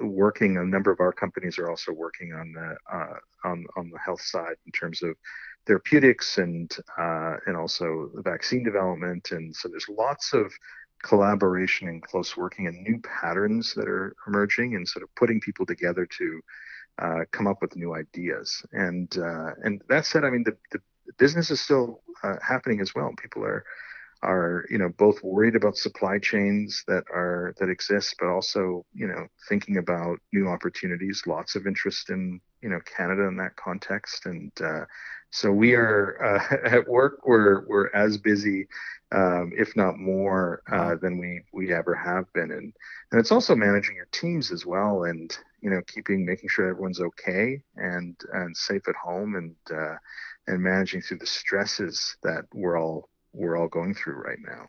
working, 0.00 0.56
a 0.56 0.64
number 0.64 0.90
of 0.90 0.98
our 1.00 1.12
companies 1.12 1.58
are 1.58 1.68
also 1.68 1.92
working 1.92 2.32
on 2.32 2.52
the 2.52 2.76
uh, 2.90 3.18
on 3.44 3.66
on 3.76 3.90
the 3.90 3.98
health 3.98 4.22
side 4.22 4.56
in 4.64 4.72
terms 4.72 5.02
of 5.02 5.14
therapeutics 5.66 6.38
and 6.38 6.74
uh, 6.98 7.36
and 7.46 7.56
also 7.56 8.10
the 8.14 8.22
vaccine 8.22 8.64
development. 8.64 9.30
And 9.32 9.54
so 9.54 9.68
there's 9.68 9.88
lots 9.90 10.32
of 10.32 10.50
collaboration 11.02 11.88
and 11.88 12.02
close 12.02 12.36
working 12.36 12.66
and 12.66 12.82
new 12.82 12.98
patterns 13.00 13.74
that 13.74 13.88
are 13.88 14.16
emerging 14.26 14.74
and 14.74 14.88
sort 14.88 15.02
of 15.02 15.14
putting 15.14 15.40
people 15.40 15.66
together 15.66 16.06
to 16.06 16.40
uh, 16.98 17.20
come 17.30 17.46
up 17.46 17.60
with 17.60 17.76
new 17.76 17.94
ideas. 17.94 18.64
And 18.72 19.14
uh, 19.18 19.50
and 19.62 19.82
that 19.88 20.06
said, 20.06 20.24
I 20.24 20.30
mean 20.30 20.44
the, 20.44 20.56
the 20.72 20.80
business 21.18 21.50
is 21.50 21.60
still 21.60 22.02
uh, 22.22 22.36
happening 22.46 22.80
as 22.80 22.94
well. 22.94 23.12
People 23.20 23.44
are 23.44 23.64
are 24.22 24.64
you 24.70 24.78
know 24.78 24.88
both 24.88 25.22
worried 25.22 25.56
about 25.56 25.76
supply 25.76 26.18
chains 26.18 26.82
that 26.88 27.04
are 27.12 27.54
that 27.58 27.68
exist, 27.68 28.16
but 28.18 28.28
also 28.28 28.84
you 28.94 29.06
know 29.06 29.26
thinking 29.48 29.76
about 29.76 30.18
new 30.32 30.48
opportunities. 30.48 31.22
Lots 31.26 31.54
of 31.54 31.66
interest 31.66 32.10
in 32.10 32.40
you 32.62 32.68
know 32.68 32.80
Canada 32.96 33.26
in 33.28 33.36
that 33.36 33.56
context, 33.56 34.26
and 34.26 34.50
uh, 34.62 34.84
so 35.30 35.52
we 35.52 35.74
are 35.74 36.18
uh, 36.22 36.56
at 36.64 36.88
work. 36.88 37.20
We're 37.26 37.66
we're 37.68 37.90
as 37.94 38.16
busy, 38.18 38.66
um, 39.12 39.52
if 39.56 39.76
not 39.76 39.98
more, 39.98 40.62
uh, 40.72 40.96
than 41.00 41.18
we 41.18 41.42
we 41.52 41.72
ever 41.72 41.94
have 41.94 42.32
been, 42.32 42.50
and 42.50 42.72
and 43.12 43.20
it's 43.20 43.32
also 43.32 43.54
managing 43.54 43.96
your 43.96 44.08
teams 44.12 44.50
as 44.50 44.64
well, 44.64 45.04
and 45.04 45.36
you 45.60 45.70
know 45.70 45.82
keeping 45.86 46.24
making 46.24 46.48
sure 46.48 46.68
everyone's 46.68 47.00
okay 47.00 47.60
and 47.76 48.16
and 48.32 48.56
safe 48.56 48.88
at 48.88 48.96
home, 48.96 49.36
and 49.36 49.54
uh, 49.70 49.96
and 50.46 50.62
managing 50.62 51.02
through 51.02 51.18
the 51.18 51.26
stresses 51.26 52.16
that 52.22 52.44
we're 52.52 52.78
all 52.78 53.08
we're 53.32 53.56
all 53.56 53.68
going 53.68 53.94
through 53.94 54.14
right 54.14 54.38
now. 54.40 54.66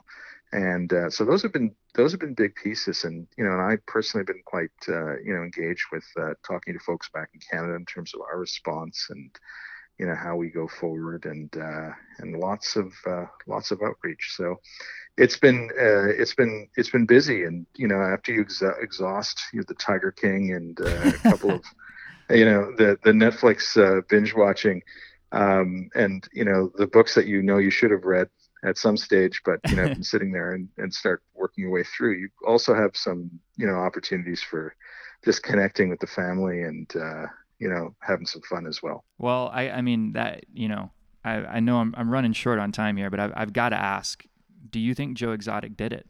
And 0.52 0.92
uh, 0.94 1.10
so 1.10 1.26
those 1.26 1.42
have 1.44 1.52
been 1.52 1.76
those 1.96 2.12
have 2.12 2.22
been 2.22 2.34
big 2.34 2.56
pieces, 2.56 3.04
and 3.04 3.28
you 3.38 3.44
know, 3.44 3.52
and 3.52 3.62
I 3.62 3.78
personally 3.86 4.22
have 4.22 4.28
been 4.28 4.44
quite 4.46 4.72
uh, 4.88 5.18
you 5.18 5.34
know 5.34 5.42
engaged 5.42 5.86
with 5.92 6.06
uh, 6.18 6.34
talking 6.46 6.74
to 6.74 6.80
folks 6.80 7.10
back 7.14 7.30
in 7.34 7.42
Canada 7.52 7.76
in 7.76 7.86
terms 7.86 8.14
of 8.14 8.22
our 8.22 8.40
response 8.40 9.08
and 9.10 9.30
you 10.00 10.06
know 10.06 10.16
how 10.16 10.38
we 10.38 10.50
go 10.50 10.68
forward, 10.68 11.26
and 11.26 11.56
uh, 11.58 11.90
and 12.20 12.40
lots 12.40 12.78
of 12.78 12.94
uh, 13.06 13.26
lots 13.46 13.72
of 13.72 13.82
outreach. 13.82 14.36
So 14.38 14.56
it's 15.18 15.38
been 15.38 15.70
uh, 15.78 16.08
it's 16.08 16.34
been 16.34 16.70
it's 16.78 16.92
been 16.92 17.06
busy, 17.06 17.44
and 17.44 17.66
you 17.76 17.90
know 17.90 18.00
after 18.02 18.32
you 18.32 18.42
ex- 18.42 18.64
exhaust 18.80 19.42
you 19.52 19.60
know, 19.60 19.66
the 19.68 19.74
Tiger 19.74 20.12
King 20.12 20.54
and 20.54 20.80
a 20.80 21.12
couple 21.24 21.52
of 21.52 21.64
you 22.30 22.46
know 22.46 22.72
the 22.78 22.98
the 23.04 23.12
Netflix 23.12 24.08
binge 24.08 24.34
watching 24.34 24.82
um, 25.32 25.90
and 25.96 26.28
you 26.34 26.46
know 26.46 26.72
the 26.76 26.88
books 26.88 27.16
that 27.16 27.28
you 27.28 27.42
know 27.42 27.58
you 27.58 27.72
should 27.72 27.92
have 27.92 28.04
read 28.04 28.30
at 28.64 28.78
some 28.78 28.98
stage, 28.98 29.42
but 29.46 29.60
you 29.70 29.76
know, 29.76 29.94
sitting 30.02 30.32
there 30.32 30.54
and, 30.54 30.68
and 30.78 30.94
start 30.94 31.24
working 31.34 31.64
your 31.64 31.72
way 31.72 31.84
through. 31.84 32.14
You 32.14 32.30
also 32.46 32.74
have 32.74 32.96
some, 32.96 33.30
you 33.56 33.68
know, 33.68 33.76
opportunities 33.76 34.42
for 34.42 34.76
just 35.24 35.44
connecting 35.44 35.90
with 35.90 36.00
the 36.00 36.08
family 36.08 36.64
and, 36.64 36.92
uh, 36.96 37.26
you 37.60 37.70
know, 37.70 37.96
having 38.00 38.26
some 38.26 38.42
fun 38.42 38.68
as 38.68 38.82
well. 38.84 39.04
Well, 39.18 39.50
I, 39.54 39.70
I 39.70 39.82
mean 39.82 40.14
that, 40.14 40.46
you 40.54 40.68
know, 40.68 40.92
I, 41.24 41.36
I 41.36 41.60
know 41.60 41.78
I'm, 41.78 41.94
I'm 41.98 42.10
running 42.10 42.34
short 42.34 42.60
on 42.60 42.72
time 42.72 42.98
here, 42.98 43.10
but 43.10 43.20
I've, 43.20 43.34
I've 43.36 43.54
got 43.54 43.70
to 43.70 43.76
ask, 43.78 44.24
do 44.70 44.80
you 44.80 44.94
think 44.94 45.18
Joe 45.18 45.32
Exotic 45.32 45.76
did 45.76 45.94
it? 45.94 46.08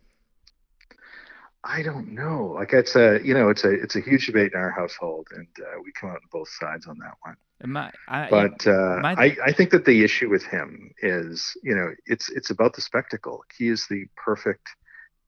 I 1.67 1.83
don't 1.83 2.13
know. 2.13 2.53
Like 2.55 2.71
it's 2.71 2.95
a, 2.95 3.19
you 3.23 3.33
know, 3.33 3.49
it's 3.49 3.65
a, 3.65 3.71
it's 3.71 3.95
a 3.95 3.99
huge 3.99 4.27
debate 4.27 4.53
in 4.53 4.59
our 4.59 4.71
household 4.71 5.27
and 5.35 5.47
uh, 5.59 5.81
we 5.83 5.91
come 5.91 6.09
out 6.09 6.15
on 6.15 6.29
both 6.31 6.49
sides 6.49 6.87
on 6.87 6.97
that 6.99 7.13
one. 7.21 7.35
My, 7.65 7.91
I, 8.07 8.29
but 8.29 8.67
uh, 8.67 8.99
my... 9.01 9.13
I, 9.13 9.37
I 9.47 9.51
think 9.51 9.71
that 9.71 9.85
the 9.85 10.03
issue 10.03 10.29
with 10.29 10.43
him 10.43 10.93
is, 11.01 11.57
you 11.63 11.75
know, 11.75 11.91
it's 12.05 12.29
it's 12.29 12.51
about 12.51 12.75
the 12.75 12.81
spectacle. 12.81 13.43
He 13.57 13.67
is 13.67 13.87
the 13.89 14.05
perfect 14.15 14.67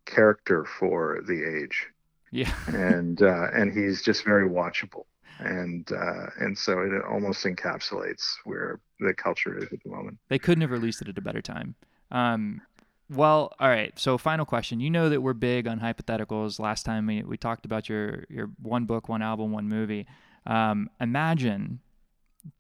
character 0.06 0.66
for 0.66 1.22
the 1.28 1.62
age. 1.64 1.88
Yeah. 2.32 2.54
and 2.68 3.22
uh, 3.22 3.48
and 3.54 3.74
he's 3.74 4.04
just 4.04 4.24
very 4.24 4.48
watchable, 4.48 5.06
and 5.40 5.92
uh, 5.92 6.28
and 6.40 6.56
so 6.56 6.82
it 6.82 6.92
almost 7.04 7.44
encapsulates 7.46 8.24
where 8.46 8.80
the 9.00 9.14
culture 9.16 9.58
is 9.58 9.66
at 9.74 9.84
the 9.84 9.90
moment. 9.90 10.20
They 10.30 10.40
couldn't 10.40 10.62
have 10.62 10.72
released 10.72 11.02
it 11.02 11.10
at 11.10 11.18
a 11.18 11.22
better 11.22 11.42
time. 11.42 11.74
Um, 12.12 12.62
well, 13.10 13.54
all 13.60 13.70
right. 13.70 13.98
So, 13.98 14.18
final 14.18 14.46
question. 14.46 14.80
You 14.80 14.90
know 14.90 15.10
that 15.10 15.22
we're 15.22 15.34
big 15.34 15.68
on 15.68 15.80
hypotheticals. 15.80 16.60
Last 16.60 16.84
time 16.84 17.08
we, 17.08 17.24
we 17.24 17.38
talked 17.38 17.66
about 17.66 17.90
your 17.90 18.26
your 18.30 18.52
one 18.62 18.86
book, 18.86 19.10
one 19.10 19.22
album, 19.22 19.52
one 19.52 19.68
movie. 19.68 20.06
Um, 20.46 20.90
imagine 21.00 21.80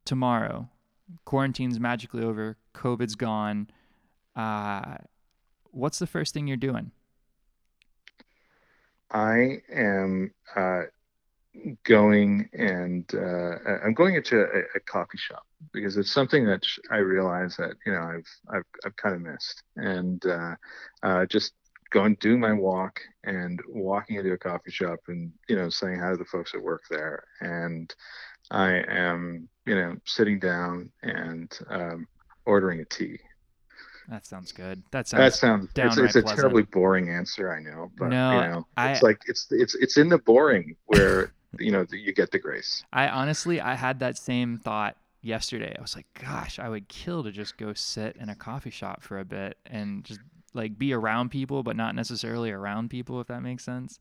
tomorrow, 0.05 0.69
quarantine's 1.25 1.79
magically 1.79 2.23
over, 2.23 2.57
COVID's 2.73 3.15
gone. 3.15 3.69
Uh, 4.35 4.97
what's 5.71 5.99
the 5.99 6.07
first 6.07 6.33
thing 6.33 6.47
you're 6.47 6.57
doing? 6.57 6.91
I 9.11 9.61
am 9.73 10.33
uh, 10.55 10.81
going 11.83 12.49
and 12.53 13.05
uh, 13.13 13.57
I'm 13.85 13.93
going 13.93 14.15
into 14.15 14.41
a, 14.41 14.59
a, 14.75 14.79
coffee 14.81 15.17
shop 15.17 15.45
because 15.73 15.97
it's 15.97 16.11
something 16.11 16.45
that 16.45 16.63
I 16.91 16.97
realize 16.97 17.55
that 17.57 17.75
you 17.85 17.93
know 17.93 18.01
I've 18.01 18.55
I've, 18.55 18.65
I've 18.85 18.95
kind 18.95 19.15
of 19.15 19.21
missed 19.21 19.63
and 19.75 20.25
uh, 20.25 20.55
uh, 21.03 21.25
just 21.25 21.53
going 21.91 22.15
doing 22.19 22.39
my 22.39 22.53
walk 22.53 22.99
and 23.23 23.59
walking 23.67 24.17
into 24.17 24.31
a 24.31 24.37
coffee 24.37 24.71
shop 24.71 24.99
and 25.07 25.31
you 25.47 25.55
know 25.55 25.69
saying 25.69 25.99
hi 25.99 26.11
to 26.11 26.17
the 26.17 26.25
folks 26.25 26.51
that 26.51 26.63
work 26.63 26.83
there 26.89 27.23
and 27.41 27.93
I 28.51 28.83
am, 28.87 29.47
you 29.65 29.75
know, 29.75 29.95
sitting 30.05 30.39
down 30.39 30.91
and 31.03 31.57
um, 31.69 32.07
ordering 32.45 32.79
a 32.79 32.85
tea. 32.85 33.19
That 34.07 34.25
sounds 34.25 34.51
good. 34.51 34.81
That 34.91 35.07
sounds. 35.07 35.21
That 35.21 35.33
sounds. 35.35 35.97
It's, 35.99 36.15
it's 36.15 36.31
a 36.31 36.35
terribly 36.35 36.63
boring 36.63 37.09
answer, 37.09 37.53
I 37.53 37.61
know, 37.61 37.91
but 37.95 38.07
no, 38.07 38.33
you 38.33 38.47
know, 38.47 38.67
it's 38.79 39.03
I, 39.03 39.07
like 39.07 39.21
it's 39.27 39.47
it's 39.51 39.75
it's 39.75 39.97
in 39.97 40.09
the 40.09 40.17
boring 40.17 40.75
where 40.87 41.31
you 41.57 41.71
know 41.71 41.85
you 41.91 42.13
get 42.13 42.31
the 42.31 42.39
grace. 42.39 42.83
I 42.93 43.07
honestly, 43.07 43.59
I 43.61 43.75
had 43.75 43.99
that 43.99 44.17
same 44.17 44.57
thought 44.57 44.97
yesterday. 45.21 45.75
I 45.77 45.81
was 45.81 45.95
like, 45.95 46.07
gosh, 46.19 46.59
I 46.59 46.69
would 46.69 46.87
kill 46.87 47.23
to 47.23 47.31
just 47.31 47.57
go 47.57 47.73
sit 47.73 48.15
in 48.17 48.29
a 48.29 48.35
coffee 48.35 48.69
shop 48.69 49.01
for 49.01 49.19
a 49.19 49.25
bit 49.25 49.57
and 49.65 50.03
just 50.03 50.19
like 50.53 50.77
be 50.77 50.93
around 50.93 51.29
people, 51.29 51.63
but 51.63 51.75
not 51.75 51.95
necessarily 51.95 52.51
around 52.51 52.89
people, 52.89 53.19
if 53.21 53.27
that 53.27 53.41
makes 53.41 53.63
sense. 53.63 53.99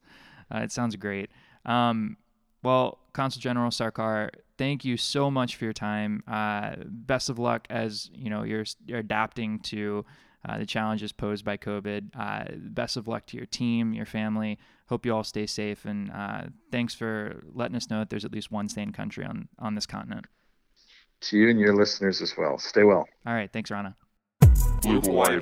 Uh, 0.54 0.58
it 0.58 0.72
sounds 0.72 0.96
great. 0.96 1.30
Um, 1.66 2.16
Well, 2.62 2.98
Consul 3.12 3.40
General 3.40 3.70
Sarkar, 3.70 4.30
thank 4.56 4.84
you 4.84 4.96
so 4.96 5.30
much 5.30 5.56
for 5.56 5.64
your 5.64 5.72
time. 5.72 6.22
Uh, 6.26 6.76
best 6.86 7.30
of 7.30 7.38
luck 7.38 7.66
as 7.70 8.10
you 8.12 8.30
know 8.30 8.42
you're, 8.42 8.64
you're 8.86 8.98
adapting 8.98 9.60
to 9.60 10.04
uh, 10.48 10.58
the 10.58 10.66
challenges 10.66 11.12
posed 11.12 11.44
by 11.44 11.56
COVID. 11.56 12.10
Uh, 12.16 12.44
best 12.56 12.96
of 12.96 13.08
luck 13.08 13.26
to 13.26 13.36
your 13.36 13.46
team, 13.46 13.92
your 13.92 14.06
family. 14.06 14.58
Hope 14.88 15.04
you 15.04 15.14
all 15.14 15.24
stay 15.24 15.46
safe, 15.46 15.84
and 15.84 16.10
uh, 16.10 16.42
thanks 16.72 16.94
for 16.94 17.44
letting 17.52 17.76
us 17.76 17.90
know 17.90 17.98
that 17.98 18.10
there's 18.10 18.24
at 18.24 18.32
least 18.32 18.50
one 18.50 18.68
sane 18.68 18.90
country 18.92 19.24
on 19.24 19.48
on 19.58 19.74
this 19.74 19.86
continent. 19.86 20.26
To 21.20 21.36
you 21.36 21.50
and 21.50 21.60
your 21.60 21.74
listeners 21.74 22.22
as 22.22 22.34
well. 22.36 22.58
Stay 22.58 22.84
well. 22.84 23.06
All 23.26 23.34
right, 23.34 23.52
thanks, 23.52 23.70
Rana. 23.70 23.96
Blue 24.82 25.00
Hawaii. 25.00 25.40